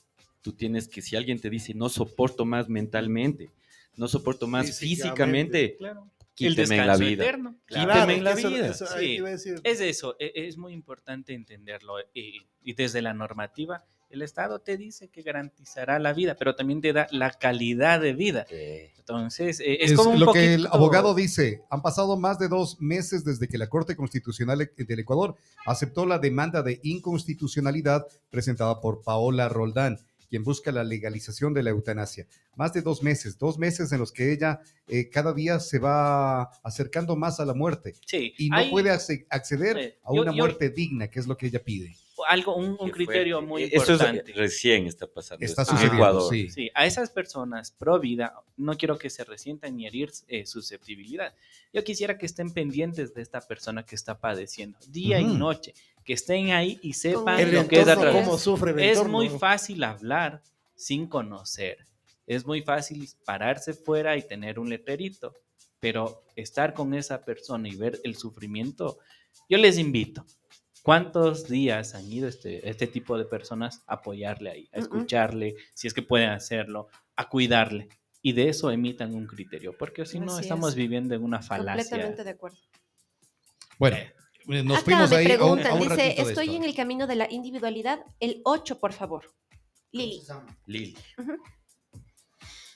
[0.45, 3.49] Tú tienes que, si alguien te dice, no soporto más mentalmente,
[3.97, 6.09] no soporto más físicamente, Claro.
[6.39, 7.23] El quíteme la descanso vida.
[7.25, 7.57] eterno.
[7.67, 8.23] Quíteme Claro.
[8.23, 8.67] la eso- vida.
[8.69, 9.19] eso Sí.
[9.65, 11.95] Es eso, e- es muy importante entenderlo.
[12.15, 16.81] Y, y desde la normativa, el Estado te dice que garantizará la vida, pero también
[16.81, 18.47] te da la calidad de vida.
[18.99, 21.63] Entonces, eh, es, Es como un lo que el abogado dice.
[21.71, 25.37] Han pasado más de dos meses desde que la Corte Constitucional e- del Ecuador
[25.67, 29.99] aceptó la demanda de inconstitucionalidad presentada por Paola Roldán,
[30.33, 32.27] quien busca la legalización de la eutanasia.
[32.57, 36.45] Más de dos meses, dos meses en los que ella eh, cada día se va
[36.65, 40.31] acercando más a la muerte Sí, y no hay puede acce- acceder eh, a una
[40.33, 41.95] yo- muerte digna, que es lo que ella pide.
[42.27, 43.49] Algo, un, un criterio fuerte.
[43.49, 44.33] muy Eso es- importante.
[44.33, 45.45] recién está pasando.
[45.45, 46.31] Está esto en sucediendo, Ecuador.
[46.33, 46.49] sí.
[46.51, 51.35] Sí, a esas personas pro vida no quiero que se resientan ni herir eh, susceptibilidad.
[51.73, 55.35] Yo quisiera que estén pendientes de esta persona que está padeciendo día y Ujú.
[55.39, 58.25] noche, que estén ahí y sepan El lo que es atravesar.
[58.25, 59.13] cómo sufre el Es entorno.
[59.13, 60.43] muy fácil hablar
[60.75, 61.79] sin conocer.
[62.27, 65.35] Es muy fácil pararse fuera y tener un letrerito,
[65.81, 68.99] pero estar con esa persona y ver el sufrimiento,
[69.49, 70.25] yo les invito.
[70.83, 75.87] ¿Cuántos días han ido este, este tipo de personas a apoyarle ahí, a escucharle, si
[75.87, 77.89] es que pueden hacerlo, a cuidarle?
[78.21, 80.75] Y de eso emitan un criterio, porque si no estamos es.
[80.75, 81.83] viviendo en una falacia.
[81.83, 82.59] Completamente de acuerdo.
[83.79, 86.29] Bueno, eh, nos Acá fuimos me ahí a un, preguntan, a un dice, ratito de
[86.31, 86.57] estoy esto.
[86.57, 89.33] en el camino de la individualidad, el 8, por favor.
[89.93, 90.23] Lili.
[90.67, 90.97] Lili.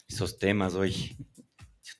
[0.08, 1.16] Esos temas hoy.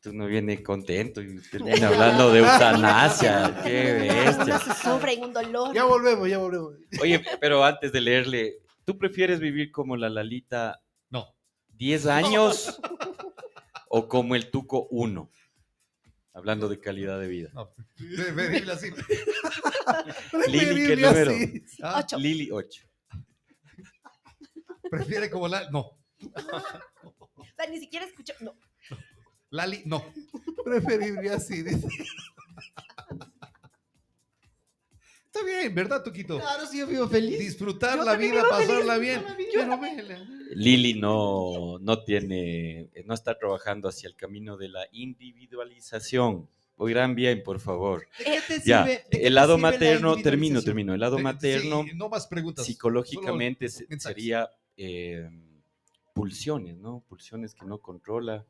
[0.06, 3.60] Tú no viene contento y termina hablando de eutanasia.
[3.64, 4.44] Qué bestia.
[4.44, 5.74] Uno se sufre en un dolor.
[5.74, 6.74] Ya volvemos, ya volvemos.
[7.00, 10.80] Oye, pero antes de leerle, ¿tú prefieres vivir como la Lalita
[11.10, 11.34] No.
[11.70, 12.80] 10 años
[13.88, 15.28] o como el Tuco 1?
[16.34, 17.50] Hablando de calidad de vida.
[17.52, 18.90] No, preferible así.
[20.46, 21.32] Lili, ¿qué número?
[21.82, 22.16] Ah, Ocho.
[22.16, 22.82] Lili 8.
[24.88, 25.68] prefiere como la.
[25.70, 25.98] No.
[26.20, 28.34] O sea, ni siquiera escuchó.
[28.38, 28.54] No.
[29.50, 30.04] Lali, no.
[30.64, 31.86] Preferible así, dice.
[35.26, 36.38] Está bien, ¿verdad, Tuquito?
[36.38, 37.38] Claro, sí, yo vivo feliz.
[37.38, 39.48] Disfrutar Yo la vida, pasarla feliz, bien.
[39.54, 39.78] yo.
[40.54, 46.48] Lili no, no tiene, no está trabajando hacia el camino de la individualización.
[46.78, 48.06] Oirán bien, por favor.
[48.18, 50.94] ¿De qué te Ya, sirve- de qué te el lado sirve la materno, termino, termino.
[50.94, 52.64] El lado materno, sí, no más preguntas.
[52.64, 55.28] psicológicamente sería eh,
[56.14, 57.02] pulsiones, ¿no?
[57.08, 58.44] Pulsiones que no controla,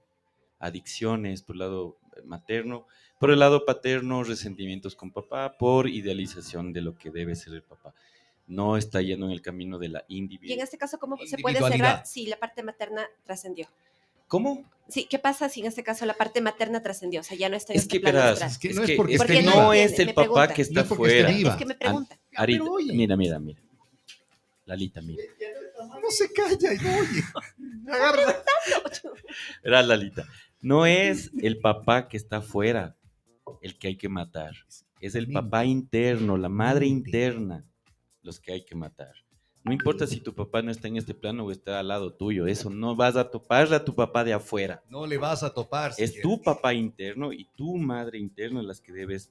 [0.59, 2.86] adicciones por el lado materno,
[3.18, 7.62] por el lado paterno, resentimientos con papá, por idealización de lo que debe ser el
[7.62, 7.94] papá.
[8.46, 10.64] No está yendo en el camino de la Y en individualidad.
[10.64, 11.88] este caso, ¿cómo se puede Individualidad.
[11.96, 13.66] cerrar si la parte materna trascendió?
[14.28, 14.68] ¿Cómo?
[14.88, 17.20] Sí, ¿qué pasa si en este caso la parte materna trascendió?
[17.20, 18.42] O sea, ya no está en Es este que plano verás.
[18.52, 19.54] Es que no es que, porque es esté que viva.
[19.54, 20.54] no No es el me papá pregunta.
[20.54, 21.50] que No está es porque esté fuera.
[21.52, 22.18] Es que me pregunta.
[22.36, 22.92] Arita, pero oye.
[22.92, 23.61] mira, mira, mira.
[24.64, 25.22] Lalita, mira.
[26.02, 27.22] No se calla y no oye.
[29.62, 30.26] Verás, Lalita.
[30.66, 32.96] No es el papá que está fuera
[33.62, 34.52] el que hay que matar.
[35.00, 37.64] Es el papá interno, la madre interna,
[38.24, 39.12] los que hay que matar.
[39.62, 42.48] No importa si tu papá no está en este plano o está al lado tuyo,
[42.48, 44.82] eso no vas a topar a tu papá de afuera.
[44.90, 45.92] No le vas a topar.
[45.98, 49.30] Es tu papá interno y tu madre interna las que debes.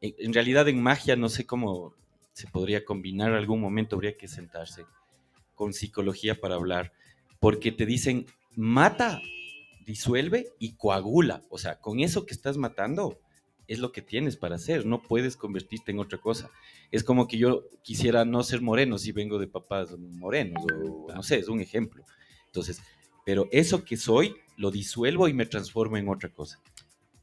[0.00, 1.94] En, en realidad, en magia, no sé cómo
[2.32, 3.32] se podría combinar.
[3.32, 4.84] Algún momento habría que sentarse
[5.54, 6.92] con psicología para hablar,
[7.38, 9.20] porque te dicen mata,
[9.84, 11.44] disuelve y coagula.
[11.50, 13.20] O sea, con eso que estás matando
[13.66, 14.86] es lo que tienes para hacer.
[14.86, 16.50] No puedes convertirte en otra cosa.
[16.90, 21.22] Es como que yo quisiera no ser moreno si vengo de papás morenos, o no
[21.22, 22.04] sé, es un ejemplo.
[22.46, 22.80] Entonces,
[23.24, 26.60] pero eso que soy lo disuelvo y me transformo en otra cosa.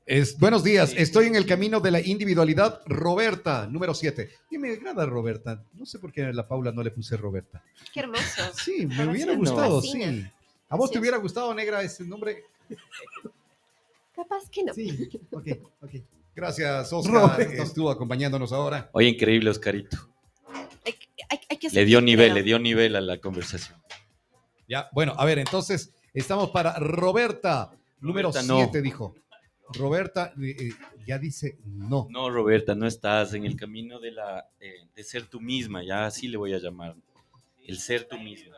[0.05, 2.81] Es, buenos días, estoy en el camino de la individualidad.
[2.85, 4.29] Roberta, número 7.
[4.49, 5.63] Y me agrada Roberta.
[5.73, 7.63] No sé por qué a la Paula no le puse Roberta.
[7.93, 8.41] Qué hermoso.
[8.55, 10.25] Sí, me hubiera gustado, sí.
[10.71, 12.45] ¿A vos te hubiera gustado, negra, ese nombre?
[14.15, 14.73] Capaz que no.
[14.73, 15.47] Sí, ok,
[15.81, 15.91] ok.
[16.33, 17.13] Gracias, Oscar.
[17.37, 17.61] Roberto.
[17.63, 18.89] Estuvo acompañándonos ahora.
[18.93, 19.97] Oye, increíble, Oscarito.
[20.85, 20.95] Hay,
[21.29, 23.77] hay- hay que Le dio nivel, le dio nivel a la conversación.
[24.65, 28.59] Ya, bueno, a ver, entonces estamos para Roberta, número Roberta, no.
[28.59, 29.13] 7, dijo.
[29.73, 30.69] Roberta eh, eh,
[31.05, 32.07] ya dice no.
[32.09, 36.05] No, Roberta, no estás en el camino de, la, eh, de ser tú misma, ya
[36.05, 36.95] así le voy a llamar.
[37.67, 38.55] El ser tú misma.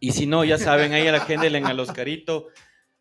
[0.00, 2.48] Y si no, ya saben, ahí a la gente a Oscarito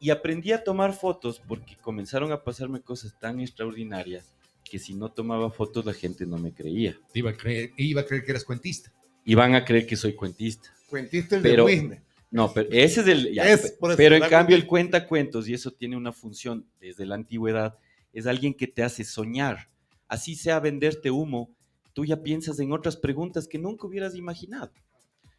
[0.00, 4.34] Y aprendí a tomar fotos porque comenzaron a pasarme cosas tan extraordinarias
[4.68, 6.98] que si no tomaba fotos la gente no me creía.
[7.14, 8.92] Iba a creer, iba a creer que eras cuentista.
[9.24, 10.70] Y van a creer que soy cuentista.
[10.90, 12.02] cuentiste el Pero- de Wisne.
[12.30, 13.32] No, pero ese es el...
[13.32, 15.96] ya, Es, pe- por eso, pero en cambio el cuenta- cuenta cuentos, y eso tiene
[15.96, 17.78] una función desde la antigüedad,
[18.12, 19.68] es alguien que te hace soñar.
[20.08, 21.48] Así sea venderte humo,
[21.92, 24.72] tú ya piensas en otras preguntas que nunca hubieras imaginado.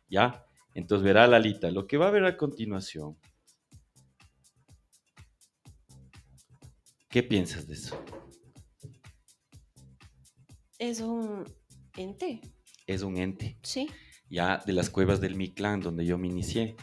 [0.08, 0.46] ¿Ya?
[0.74, 3.18] Entonces verá Lalita, lo que va a ver a continuación.
[7.10, 8.04] ¿Qué piensas de eso?
[10.78, 11.46] Es un
[11.96, 12.42] ente.
[12.88, 13.58] Es un ente.
[13.64, 13.88] Sí.
[14.30, 16.76] ya de las cuevas del Mictlán, donde yo me inicié.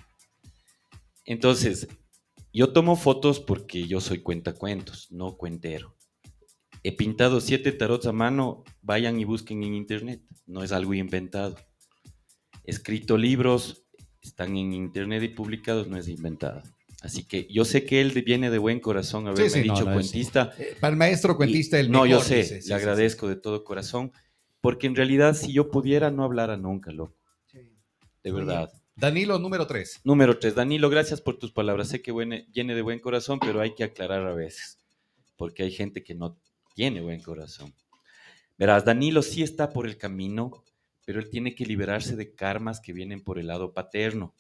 [1.25, 1.89] Entonces,
[2.53, 5.97] yo tomo fotos porque yo soy cuentacuentos, no cuentero.
[6.83, 11.57] He pintado siete tarots a mano, vayan y busquen en internet, no es algo inventado.
[12.65, 13.83] Escrito libros,
[14.23, 16.63] están en internet y publicados, no es inventado.
[17.03, 19.85] Así que yo sé que él de- viene de buen corazón haberme sí, no, dicho
[19.85, 20.53] no, es- cuentista.
[20.59, 22.09] Eh, para el maestro cuentista, el No, mejor.
[22.09, 22.73] yo sé, dice, sí, le sí, sí.
[22.73, 24.13] agradezco de todo corazón,
[24.61, 27.17] porque en realidad si yo pudiera no hablara nunca, loco,
[28.23, 28.71] de verdad.
[28.95, 30.01] Danilo número 3.
[30.05, 31.89] Número tres, Danilo, gracias por tus palabras.
[31.89, 34.79] Sé que viene, viene de buen corazón, pero hay que aclarar a veces,
[35.37, 36.39] porque hay gente que no
[36.77, 37.75] tiene buen corazón.
[38.59, 40.63] Verás, Danilo sí está por el camino,
[41.13, 44.35] pero él tiene que liberarse de karmas que vienen por el lado paterno.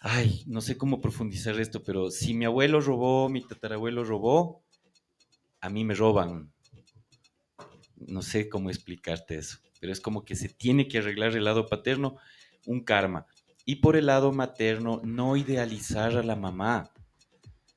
[0.00, 4.64] Ay, no sé cómo profundizar esto, pero si mi abuelo robó, mi tatarabuelo robó,
[5.60, 6.52] a mí me roban.
[7.98, 11.68] No sé cómo explicarte eso, pero es como que se tiene que arreglar el lado
[11.68, 12.16] paterno
[12.66, 13.26] un karma.
[13.64, 16.90] Y por el lado materno, no idealizar a la mamá.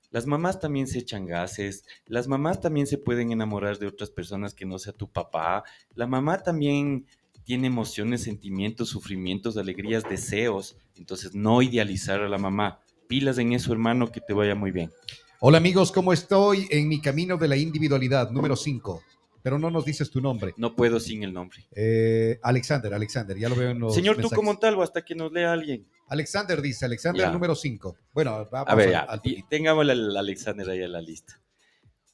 [0.10, 4.56] Las mamás también se echan gases, las mamás también se pueden enamorar de otras personas
[4.56, 7.06] que no sea tu papá, la mamá también
[7.46, 10.76] tiene emociones, sentimientos, sufrimientos, alegrías, deseos.
[10.98, 12.80] Entonces, no idealizar a la mamá.
[13.08, 14.92] Pilas en eso, hermano, que te vaya muy bien.
[15.40, 18.32] Hola amigos, ¿cómo estoy en mi camino de la individualidad?
[18.32, 19.04] Número 5.
[19.44, 20.56] Pero no nos dices tu nombre.
[20.58, 21.60] No puedo sin el nombre.
[21.76, 24.32] Eh, Alexander, Alexander, ya lo veo en los Señor mensajes.
[24.36, 25.86] Tuco Montalvo, hasta que nos lea alguien.
[26.08, 27.32] Alexander dice, Alexander Ya.
[27.32, 27.96] número 5.
[28.12, 31.40] Bueno, vamos A ver, al- al- y tengamos al Alexander ahí en la lista.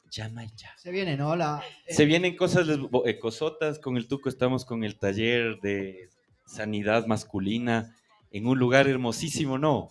[0.08, 0.72] Llama ya.
[0.78, 1.34] Se viene, ¿no?
[1.34, 2.68] La, eh, Se vienen cosas,
[3.06, 3.80] eh, cosotas.
[3.80, 6.10] Con el Tuco estamos con el taller de
[6.46, 7.96] sanidad masculina
[8.30, 9.90] en un lugar hermosísimo, ¿no?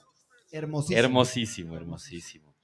[0.53, 0.99] hermosísimo.
[0.99, 2.55] Hermosísimo, hermosísimo.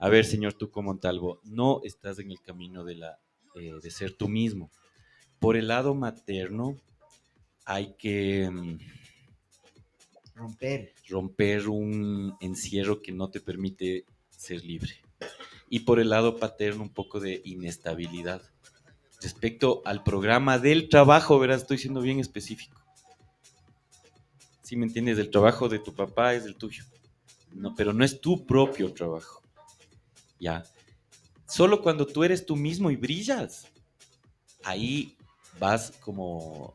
[0.00, 3.20] A ver, señor Tuco Montalvo, no estás en el camino de, la,
[3.54, 4.68] eh, de ser tú mismo.
[5.38, 6.74] Por el lado materno,
[7.64, 8.78] hay que mm,
[10.34, 10.94] Romper.
[11.08, 14.96] romper un encierro que no te permite ser libre.
[15.68, 18.42] Y por el lado paterno, un poco de inestabilidad.
[19.20, 22.82] Respecto al programa del trabajo, verás, estoy siendo bien específico.
[24.62, 26.84] Si me entiendes, el trabajo de tu papá es el tuyo.
[27.52, 29.42] No, pero no es tu propio trabajo.
[30.40, 30.64] Ya.
[31.46, 33.66] Solo cuando tú eres tú mismo y brillas,
[34.64, 35.16] ahí
[35.58, 36.72] vas como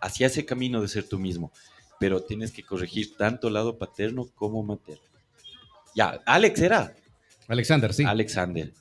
[0.00, 1.52] hacia ese camino de ser tú mismo.
[1.98, 5.02] Pero tienes que corregir tanto lado paterno como materno.
[5.94, 6.94] Ya, Alex era.
[7.48, 8.04] Alexander, sí.
[8.04, 8.72] Alexander.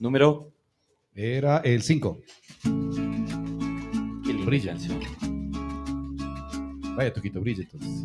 [0.00, 0.52] Número.
[1.14, 2.20] Era el 5.
[4.24, 4.72] Qué Brilla.
[4.72, 5.00] canción.
[6.96, 8.04] Vaya, Toquito, brilla entonces.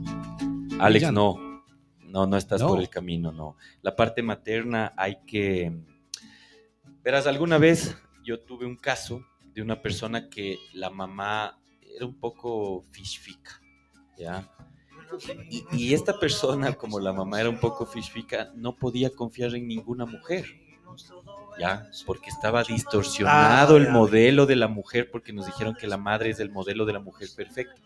[0.80, 1.64] Alex, no.
[2.06, 2.68] No, no estás No.
[2.70, 3.58] por el camino, no.
[3.82, 5.72] La parte materna hay que...
[7.04, 11.60] Verás, alguna vez yo tuve un caso de una persona que la mamá
[11.96, 13.60] era un poco fishfica,
[14.18, 14.50] ¿ya?
[15.50, 19.68] Y, y esta persona, como la mamá era un poco fishfica, no podía confiar en
[19.68, 20.46] ninguna mujer,
[21.60, 21.88] ¿ya?
[22.06, 26.32] Porque estaba distorsionado Ah, el modelo de la mujer, porque nos dijeron que la madre
[26.32, 27.80] es el modelo de la mujer perfecta.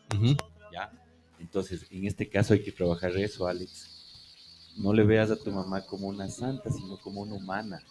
[0.71, 0.91] ¿ya?
[1.39, 4.73] Entonces, en este caso hay que trabajar eso, Alex.
[4.77, 7.81] No le veas a tu mamá como una santa, sino como una humana.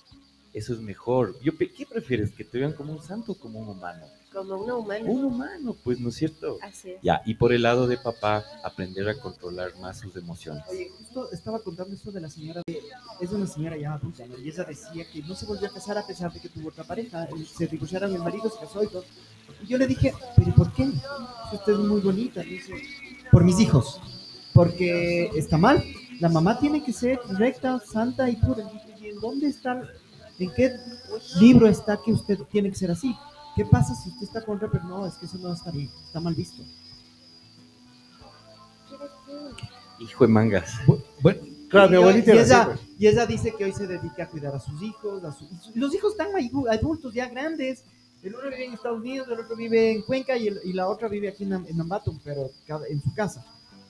[0.52, 1.38] Eso es mejor.
[1.42, 2.32] Yo, ¿Qué prefieres?
[2.32, 4.06] ¿Que te vean como un santo o como un humano?
[4.36, 5.04] Como una humana.
[5.10, 6.58] Un humano, pues, ¿no es cierto?
[6.62, 7.00] Así es.
[7.02, 10.62] Ya, y por el lado de papá, aprender a controlar más sus emociones.
[10.70, 12.82] Oye, justo estaba contando eso de la señora, de-
[13.20, 14.36] es una señora ya adulta, ¿no?
[14.38, 16.84] Y ella decía que no se volvió a casar a pesar de que tuvo otra
[16.84, 19.04] pareja, eh, se divorciaron, el marido se casó y todo.
[19.62, 20.90] Y yo le dije, ¿pero por qué?
[21.52, 22.42] Usted es muy bonita.
[22.42, 22.74] Dice,
[23.32, 24.00] por mis hijos,
[24.52, 25.82] porque está mal.
[26.20, 28.64] La mamá tiene que ser recta, santa y pura.
[29.00, 29.82] ¿y en dónde está,
[30.38, 30.76] en qué
[31.40, 33.14] libro está que usted tiene que ser así?
[33.56, 35.90] ¿Qué pasa si usted está con otra, pero no, es que eso no está bien,
[36.04, 36.62] está mal visto?
[39.98, 40.74] Hijo de mangas.
[40.86, 42.80] Bu- Bueno, Claro, mi Y- abuelita y ella, así, pues.
[43.00, 45.24] y ella dice que hoy se dedica a cuidar a sus hijos.
[45.24, 47.82] a su- los hijos están ahí, adultos, ya grandes.
[48.22, 50.86] El uno vive en Estados Unidos, el otro vive en Cuenca y, el- y la
[50.88, 53.44] otra vive aquí en, en Ambato, pero cada- en su casa.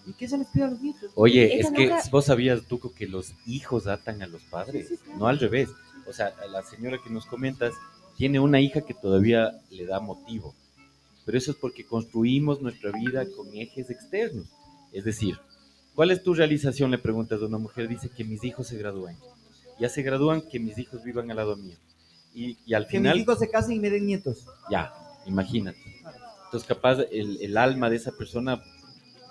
[0.07, 1.11] ¿Y qué se les pide a los nietos?
[1.17, 5.03] Oye, es que vos sabías, Tuco, que los hijos atan a los padres, Sí, sí,
[5.03, 5.19] claro.
[5.19, 5.69] no al revés.
[6.09, 7.75] O sea, a la señora que nos comentas
[8.17, 10.55] tiene una hija que todavía le da motivo,
[11.25, 14.47] pero eso es porque construimos nuestra vida con ejes externos.
[14.93, 15.39] Es decir,
[15.95, 16.91] ¿cuál es tu realización?
[16.91, 19.17] Le preguntas a una mujer, dice que mis hijos se gradúen.
[19.79, 21.77] Ya se gradúan, que mis hijos vivan al lado mío.
[22.35, 24.47] Y, y al Que mis final, hijos se casen y me den nietos.
[24.71, 24.93] ya,
[25.27, 25.79] imagínate.
[26.47, 28.63] Entonces, capaz el, el alma de esa persona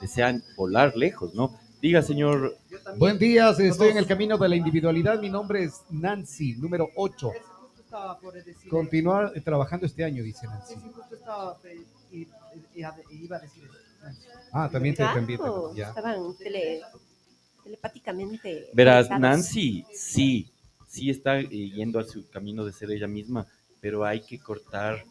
[0.02, 1.58] desea volar lejos, ¿no?
[1.82, 2.58] Diga, señor
[2.98, 5.20] buen día, estoy en el camino de la individualidad.
[5.22, 7.32] Mi nombre es Nancy, número 8.
[7.96, 8.70] Eso justo estaba por decir.
[8.70, 10.74] Continuar eh, trabajando este año, dice Nancy.
[10.76, 11.58] Sí, sí, justo estaba,
[12.12, 12.28] y, y-
[12.76, 13.76] y- iba a decir eso.
[14.52, 15.90] Ah, también te Claro, también, te- ya.
[15.90, 16.82] Estaban tele-
[17.64, 18.70] telepáticamente.
[18.74, 19.10] Verás.
[19.10, 20.52] Nancy, sí,
[20.88, 23.48] sí está eh, yendo a su camino de ser ella misma,
[23.82, 25.04] pero hay que cortar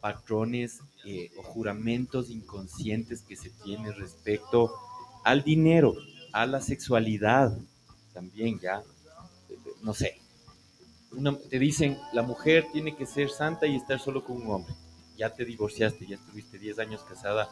[0.00, 4.72] patrones eh, o juramentos inconscientes que se tiene respecto
[5.24, 5.94] al dinero,
[6.32, 7.56] a la sexualidad,
[8.12, 8.82] también ya,
[9.82, 10.20] no sé.
[11.16, 14.74] Una- te dicen, la mujer tiene que ser santa y estar solo con un hombre.
[15.16, 17.48] Ya te divorciaste, ya estuviste 10 años casada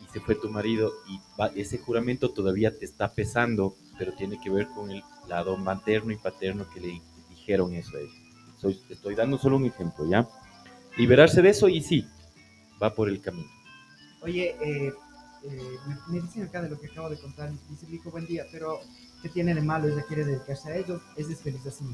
[0.00, 1.20] y se fue tu marido y
[1.60, 6.16] ese juramento todavía te está pesando, pero tiene que ver con el lado materno y
[6.16, 7.00] paterno que le
[7.30, 8.12] dijeron eso a ella.
[8.60, 10.28] Soy- te estoy dando solo un ejemplo, ¿ya?
[10.96, 12.06] Liberarse de eso y sí,
[12.80, 13.50] va por el camino.
[14.22, 14.92] Oye, eh,
[15.44, 15.76] eh,
[16.08, 18.78] me, dicen acá de lo que acabo de contar, dice hijo, buen día, pero
[19.22, 19.88] ¿qué tiene de malo?
[19.88, 21.84] Ella quiere dedicarse a ellos, es desfeliz así.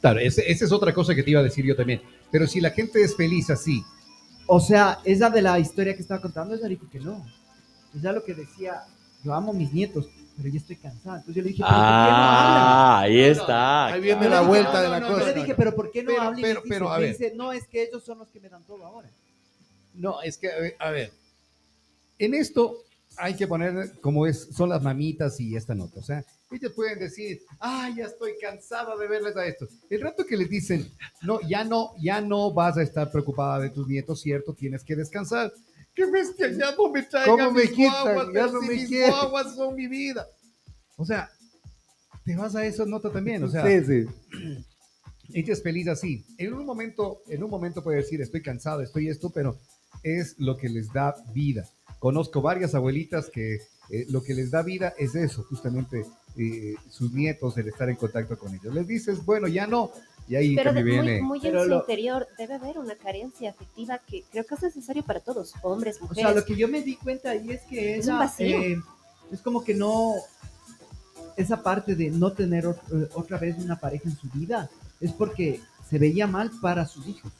[0.00, 2.00] Claro, ese- esa es otra cosa que te iba a decir yo también.
[2.30, 3.82] Pero si la gente es feliz así,
[4.50, 7.22] O sea, esa de la historia que estaba contando, ella dijo que no.
[7.94, 8.80] Ella lo que decía,
[9.22, 11.18] yo amo a mis nietos, pero ya estoy cansada.
[11.18, 12.16] Entonces yo le dije, ¿pero por qué no?
[12.16, 13.86] Ah, ahí está.
[13.88, 15.26] Ahí viene Yo le la dije, vuelta no, de la no, Yo cosa.
[15.26, 16.38] le dije, pero ¿por qué no Pero, hablan?
[16.38, 17.12] Y pero, pero, a me ver.
[17.18, 19.10] dice, no, es que ellos son los que me dan todo ahora.
[19.94, 21.12] No, es que, a ver, a ver,
[22.18, 22.74] en esto
[23.18, 26.00] hay que poner como es, son las mamitas y esta nota.
[26.00, 29.68] O sea, ellos pueden decir, ay, ya estoy cansada de verles a estos.
[29.90, 30.90] El rato que les dicen,
[31.22, 34.96] no, ya no, ya no vas a estar preocupada de tus nietos, cierto, tienes que
[34.96, 35.52] descansar.
[35.94, 38.14] Qué bestia, ya no me traigan ¿Cómo me mis quitan?
[38.14, 39.10] guaguas, Ya no si me mis quieren.
[39.10, 40.26] guaguas son mi vida.
[40.96, 41.28] O sea,
[42.24, 44.64] te vas a esa nota también, o sea, sí, sí.
[45.32, 46.24] ella es feliz así.
[46.38, 49.58] En un momento, en un momento puede decir, estoy cansado, estoy esto, pero
[50.02, 51.68] es lo que les da vida.
[51.98, 53.56] Conozco varias abuelitas que
[53.90, 56.04] eh, lo que les da vida es eso, justamente
[56.38, 58.72] eh, sus nietos, el estar en contacto con ellos.
[58.72, 59.90] Les dices, bueno, ya no,
[60.28, 61.22] y ahí Pero de- también muy, viene.
[61.22, 64.62] muy en Pero su lo- interior debe haber una carencia afectiva que creo que es
[64.62, 66.22] necesario para todos, hombres, O mujeres.
[66.24, 68.46] sea, lo que yo me di cuenta ahí es que Es un ella, vacío.
[68.62, 68.80] eh,
[69.32, 70.14] es como que no,
[71.36, 74.68] esa parte de no tener eh, otra vez una pareja en su vida,
[75.00, 77.32] es porque se veía mal para sus hijos.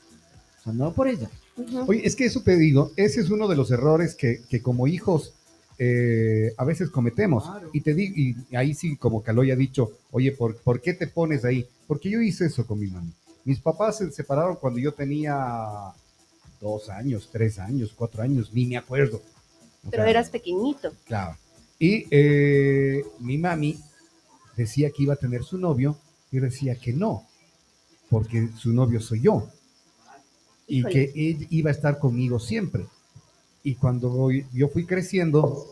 [0.60, 1.28] O sea, no por ella.
[1.56, 1.84] Ujú.
[1.88, 4.86] Oye, es que eso te digo, ese es uno de los errores que, que como
[4.86, 5.34] hijos
[5.78, 7.44] eh, a veces cometemos.
[7.44, 7.70] Claro.
[7.72, 11.06] Y te digo, y ahí sí, como Caloy ha dicho, oye, ¿por, ¿por qué te
[11.06, 11.66] pones ahí?
[11.86, 13.12] Porque yo hice eso con mi mami.
[13.44, 15.92] Mis papás se separaron cuando yo tenía
[16.60, 19.22] dos años, tres años, cuatro años, ni me acuerdo.
[19.90, 20.92] Pero eras pequeñito.
[21.06, 21.36] Claro.
[21.78, 23.78] Y eh, mi mami
[24.56, 25.96] decía que iba a tener su novio
[26.32, 27.24] y decía que no,
[28.10, 29.48] porque su novio soy yo
[30.66, 32.86] y que él iba a estar conmigo siempre.
[33.68, 35.66] Y cuando yo fui creciendo,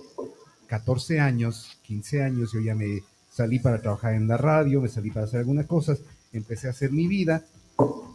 [0.67, 5.11] 14 años, 15 años, yo ya me salí para trabajar en la radio, me salí
[5.11, 7.47] para hacer algunas cosas, empecé a hacer mi vida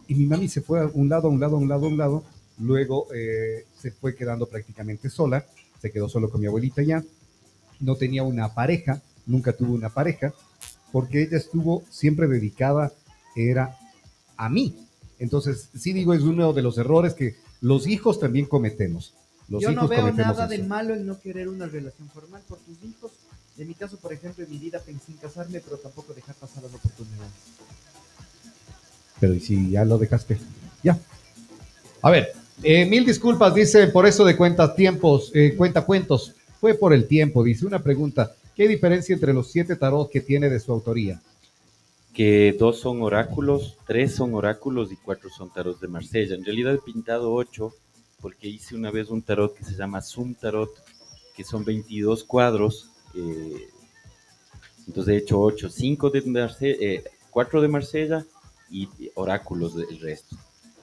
[0.06, 1.88] y mi mami se fue a un lado, a un lado, a un lado, a
[1.88, 2.24] un lado,
[2.60, 5.44] luego eh, se fue quedando prácticamente sola,
[5.80, 7.02] se quedó solo con mi abuelita ya,
[7.80, 10.32] no tenía una pareja, nunca tuvo una pareja,
[10.92, 12.92] porque ella estuvo siempre dedicada,
[13.34, 13.76] era
[14.36, 14.86] a mí.
[15.18, 19.14] Entonces, sí digo, es uno de los errores que los hijos también cometemos.
[19.52, 20.64] Los Yo no veo nada de eso.
[20.64, 23.10] malo en no querer una relación formal por tus hijos.
[23.58, 26.62] En mi caso, por ejemplo, en mi vida pensé en casarme, pero tampoco dejar pasar
[26.62, 27.32] las oportunidades.
[29.20, 30.38] Pero ¿y si ya lo dejaste,
[30.82, 30.98] ya.
[32.00, 32.32] A ver,
[32.62, 36.32] eh, mil disculpas, dice, por eso de cuentas tiempos, eh, cuenta cuentos.
[36.58, 37.66] Fue por el tiempo, dice.
[37.66, 41.20] Una pregunta, ¿qué diferencia entre los siete tarot que tiene de su autoría?
[42.14, 46.34] que dos son oráculos, tres son oráculos y cuatro son tarot de Marsella.
[46.34, 47.72] En realidad he pintado ocho
[48.22, 50.70] porque hice una vez un tarot que se llama Zoom Tarot,
[51.36, 52.88] que son 22 cuadros.
[53.14, 53.68] eh,
[54.88, 58.24] entonces he hecho ocho, cinco de Marsella, eh, cuatro de Marsella
[58.70, 60.36] y oráculos del resto.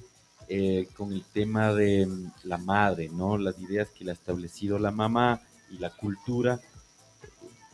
[0.47, 3.37] eh, con el tema de mm, la madre, ¿no?
[3.37, 6.59] Las ideas que le ha establecido la mamá y la cultura,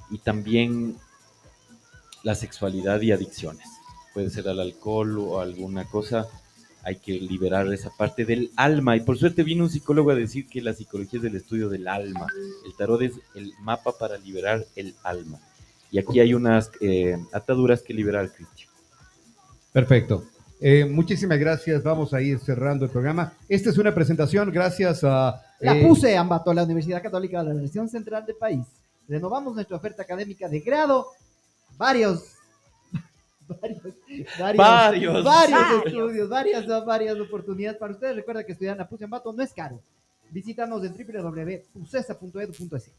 [0.10, 0.96] y también
[2.24, 3.68] la sexualidad y adicciones.
[4.14, 6.28] Puede ser al alcohol o alguna cosa,
[6.84, 8.96] hay que liberar esa parte del alma.
[8.98, 11.88] Y por suerte vino un psicólogo a decir que la psicología es el estudio del
[11.88, 12.28] alma.
[12.66, 15.40] El tarot es el mapa para liberar el alma.
[15.92, 18.70] Y aquí hay unas eh, ataduras que liberar, Cristian.
[19.72, 20.26] Perfecto.
[20.60, 21.84] Eh, muchísimas gracias.
[21.84, 23.34] Vamos a ir cerrando el programa.
[23.48, 25.42] Esta es una presentación gracias a...
[25.60, 28.66] La eh, puse, Ambato, la Universidad Católica de la Región Central del país.
[29.08, 31.08] Renovamos nuestra oferta académica de grado.
[31.78, 32.33] Varios.
[33.62, 33.84] Varios,
[34.40, 35.86] varios, Varios.
[35.86, 38.16] estudios, varias, varias oportunidades para ustedes.
[38.16, 39.80] Recuerda que estudiar en Ambato no es caro.
[40.32, 42.92] Visítanos en www.pusesa.edu.es.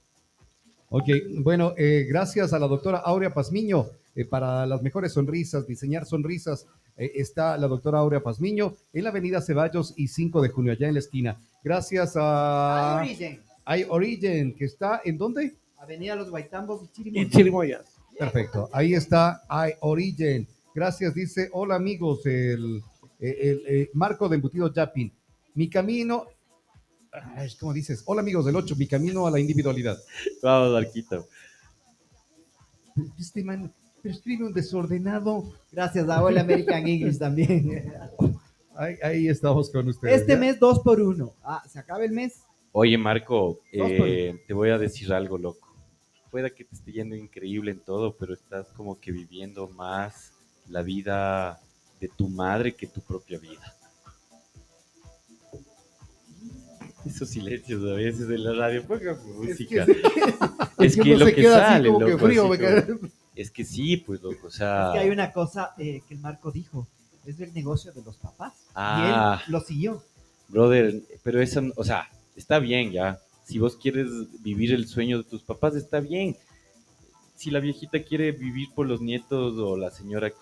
[0.90, 1.04] Ok,
[1.40, 6.66] bueno, eh, gracias a la doctora Aurea Pazmiño eh, para las mejores sonrisas, diseñar sonrisas.
[6.96, 10.86] eh, está la doctora Aurea Pazmiño en la avenida Ceballos y 5 de junio, allá
[10.86, 11.36] en la esquina.
[11.64, 13.40] Gracias a Origen.
[13.66, 15.54] I Origin, que está en dónde?
[15.78, 17.28] Avenida Los Guaitambos y Y Chirimoya.
[17.30, 17.84] chirimoyas.
[18.18, 20.46] Perfecto, ahí está I Origin.
[20.74, 22.82] Gracias, dice, hola amigos, el,
[23.20, 25.12] el- el- el Marco de Embutido Japin.
[25.54, 26.26] Mi camino,
[27.36, 28.02] ay, ¿cómo dices?
[28.06, 29.96] Hola amigos del 8, mi camino a la individualidad.
[30.42, 31.26] Vamos, Marquito.
[33.18, 33.72] Este man
[34.04, 35.52] escribe un desordenado.
[35.72, 37.92] Gracias a Hola American English también.
[38.76, 40.20] Ahí, ahí estamos con ustedes.
[40.20, 40.38] Este ¿ya?
[40.38, 41.32] mes dos por uno.
[41.42, 42.42] Ah, se acaba el mes.
[42.72, 45.63] Oye, Marco, eh, te voy a decir algo loco.
[46.34, 50.32] Pueda que te esté yendo increíble en todo, pero estás como que viviendo más
[50.68, 51.60] la vida
[52.00, 53.72] de tu madre que tu propia vida.
[57.06, 59.84] Esos silencios a veces en la radio, Es que, música.
[60.80, 62.42] es Es que uno lo se que queda así sale, como que loco, frío.
[62.42, 65.30] así me como- queda- Es que sí, pues loco, o sea, Es que hay una
[65.30, 66.88] cosa eh, que el Marco dijo.
[67.24, 68.54] Es el negocio de los papás.
[68.74, 69.38] Ah.
[69.40, 70.02] Y él lo siguió.
[70.48, 74.08] brother, pero eso, o sea, está bien ya, Si vos quieres
[74.42, 76.36] vivir el sueño de tus papás, está bien.
[77.36, 80.32] Si la viejita quiere vivir por los nietos o la señora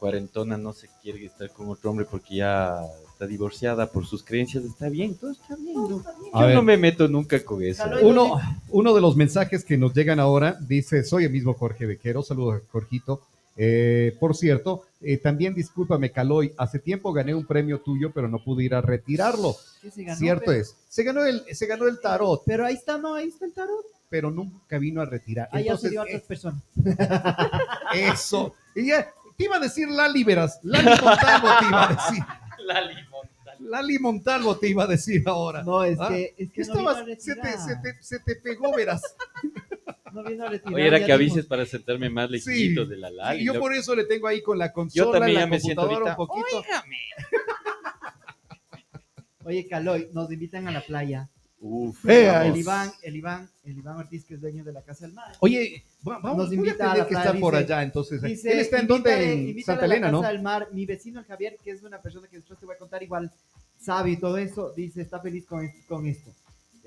[0.00, 2.80] cuarentona no se quiere estar con otro hombre porque ya
[3.12, 5.74] está divorciada por sus creencias, está bien, todo está bien.
[5.74, 6.02] ¿no?
[6.32, 6.54] Yo ver.
[6.54, 7.84] no me meto nunca con eso.
[8.02, 8.40] Uno,
[8.70, 12.62] uno de los mensajes que nos llegan ahora dice, soy el mismo Jorge Bequero, saludos
[12.72, 13.20] Jorgito.
[13.56, 18.42] Eh, por cierto, eh, también discúlpame, Caloy, hace tiempo gané un premio tuyo, pero no
[18.42, 19.56] pude ir a retirarlo.
[19.80, 20.76] ¿Qué se ganó, Cierto pero- es.
[20.88, 23.84] Se ganó, el, se ganó el tarot, Pero ahí está, no, ahí está el tarot.
[24.08, 25.48] pero nunca vino a retirar.
[25.52, 26.62] Ah, ya se dio a otras personas.
[27.94, 28.54] eh, eso.
[28.74, 32.24] Y ya, te iba a decir Lali Veras, Lali Montalvo te iba a decir.
[33.60, 35.62] Lali Montalvo te iba a decir ahora.
[35.62, 38.74] No, es Ah, que, es que no estabas- se, te, se, te, se te pegó,
[38.74, 39.02] verás.
[40.12, 40.74] No vino a retirar.
[40.74, 43.44] Oye, era que avises para sentarme más Sí, lejito de la sí, Lali.
[43.44, 46.10] yo por eso le tengo ahí con la consola, también la ya me siento ahorita,
[46.10, 46.64] un poquito.
[49.44, 51.28] Oye, Caloy, nos invitan a la playa.
[51.62, 52.56] Uf, Vea, El.
[52.56, 55.34] Iván, el Iván, el Iván Ortiz, que es dueño de la Casa del Mar.
[55.40, 58.22] Oye, va- vamos, Nos invita a a que playa, estar por allá, entonces.
[58.22, 59.32] Dice, ¿Él está en dónde?
[59.50, 60.20] En Santa a la Elena, ¿no?
[60.22, 60.68] Casa del Mar.
[60.72, 63.30] Mi vecino, el Javier, que es una persona que después te voy a contar, igual
[63.78, 66.30] sabe y todo eso, dice, está feliz con, con esto.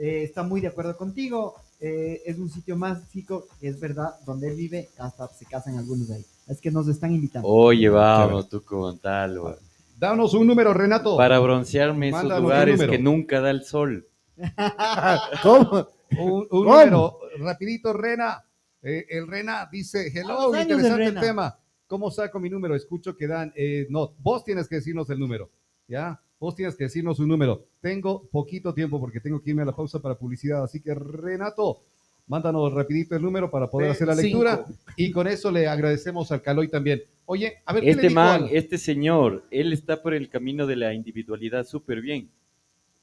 [0.04, 1.56] Eh, está muy de acuerdo contigo.
[1.80, 6.16] eh, es un sitio mágico, es verdad, donde él vive, hasta se casan algunos de
[6.16, 6.26] ahí.
[6.48, 7.48] Es que nos están invitando.
[7.48, 9.40] Oye, vamos, tú con tal.
[9.40, 9.56] güey.
[9.98, 11.16] Danos un número, Renato.
[11.16, 14.06] Para broncearme esos Mándanos un lugares que nunca da el sol.
[15.42, 15.88] ¿Cómo?
[16.20, 16.64] Un, un ¿Cómo?
[16.66, 18.44] número, rapidito, Rena.
[18.82, 21.58] Eh, el Rena dice, hello, interesante el tema.
[21.88, 22.76] ¿Cómo saco mi número?
[22.76, 25.50] Escucho que dan, eh, no, vos tienes que decirnos el número,
[25.88, 26.20] ¿ya?
[26.44, 27.64] Vos tienes que decirnos un número.
[27.80, 31.80] Tengo poquito tiempo porque tengo que irme a la pausa para publicidad, así que Renato,
[32.28, 34.44] mándanos rapidito el número para poder hacer la Cinco.
[34.44, 34.66] lectura
[34.98, 37.02] y con eso le agradecemos al Caloy también.
[37.28, 40.28] Oye, a ver, ¿qué le Este dijo man, al- este señor, él está por el
[40.28, 42.30] camino de la individualidad súper bien.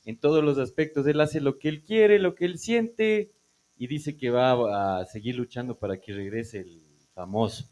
[0.04, 3.30] En todos los aspectos, él hace lo que él quiere, lo que él siente
[3.78, 6.82] y dice que va a seguir luchando para que regrese el
[7.14, 7.64] famoso.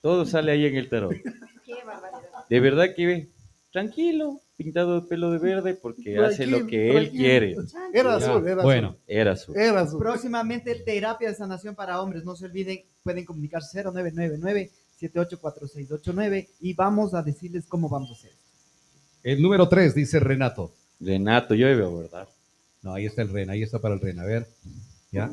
[0.00, 1.12] Todo sale ahí en el tarot.
[1.66, 2.46] Qué barbaridad.
[2.48, 3.28] De verdad que ve,
[3.70, 7.56] tranquilo, pintado de pelo de verde porque hace lo que él quiere.
[7.92, 8.88] Era Ya, azul, era bueno.
[8.88, 9.00] azul.
[9.06, 9.54] Era su.
[9.54, 9.98] Era azul.
[9.98, 12.24] Próximamente, terapia de sanación para hombres.
[12.24, 18.32] No se olviden, pueden comunicar 0999-784689 y vamos a decirles cómo vamos a hacer.
[19.22, 20.72] El número 3, dice Renato.
[21.00, 22.28] Renato, yo veo, ¿verdad?
[22.82, 24.20] No, ahí está el Ren, ahí está para el Ren.
[24.20, 24.46] A ver,
[25.10, 25.30] ¿ya?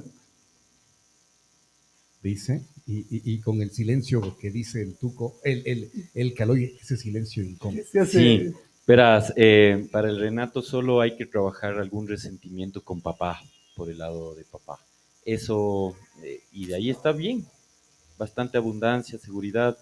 [2.21, 6.77] Dice, y, y- y con el silencio que dice el Tuco, el, el, el Caloy,
[6.81, 7.83] ese silencio incómodo.
[8.05, 8.51] Sí.
[8.85, 13.41] Verás, eh, para el Renato solo hay que trabajar algún resentimiento con papá,
[13.75, 14.79] por el lado de papá.
[15.23, 17.45] Eso, eh, y de ahí está bien.
[18.17, 19.77] Bastante abundancia, seguridad.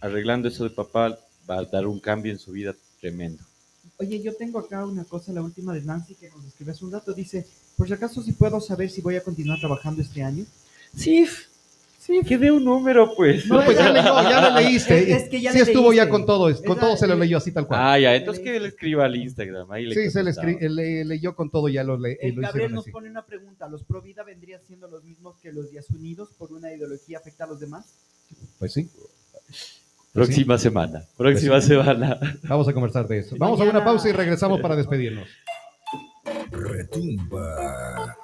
[0.00, 1.18] Arreglando eso de papá
[1.48, 3.42] va a dar un cambio en su vida tremendo.
[3.98, 6.92] Oye, yo tengo acá una cosa, la última de Nancy, que nos escribió hace un
[6.92, 7.14] rato.
[7.14, 7.46] Dice,
[7.76, 10.44] por si acaso, si puedo saber si voy a continuar trabajando este año.
[10.94, 11.26] Sí,
[12.04, 13.46] sí, que dé un número, pues.
[13.46, 14.98] No, pues ya, le, no, ya le leíste.
[15.12, 17.38] Es- es que ya sí le estuvo ya con todo, con todo se lo leyó
[17.38, 17.80] así tal cual.
[17.82, 19.70] Ah, ya, entonces que le escriba al Instagram.
[19.72, 22.42] Ahí le sí, se le, escri- le- leyó con todo, ya lo, le, El lo
[22.42, 22.90] Gabriel hicieron nos así.
[22.92, 23.68] pone una pregunta.
[23.68, 27.44] ¿Los pro vida vendrían siendo los mismos que los días unidos por una ideología afecta
[27.44, 27.86] a los demás?
[28.58, 28.88] Pues sí,
[30.12, 31.04] Próxima semana.
[31.16, 32.20] Próxima semana.
[32.44, 33.34] vamos a conversar de eso.
[33.38, 35.26] Vamos a una pausa y regresamos para despedirnos.
[36.52, 38.16] Retumba.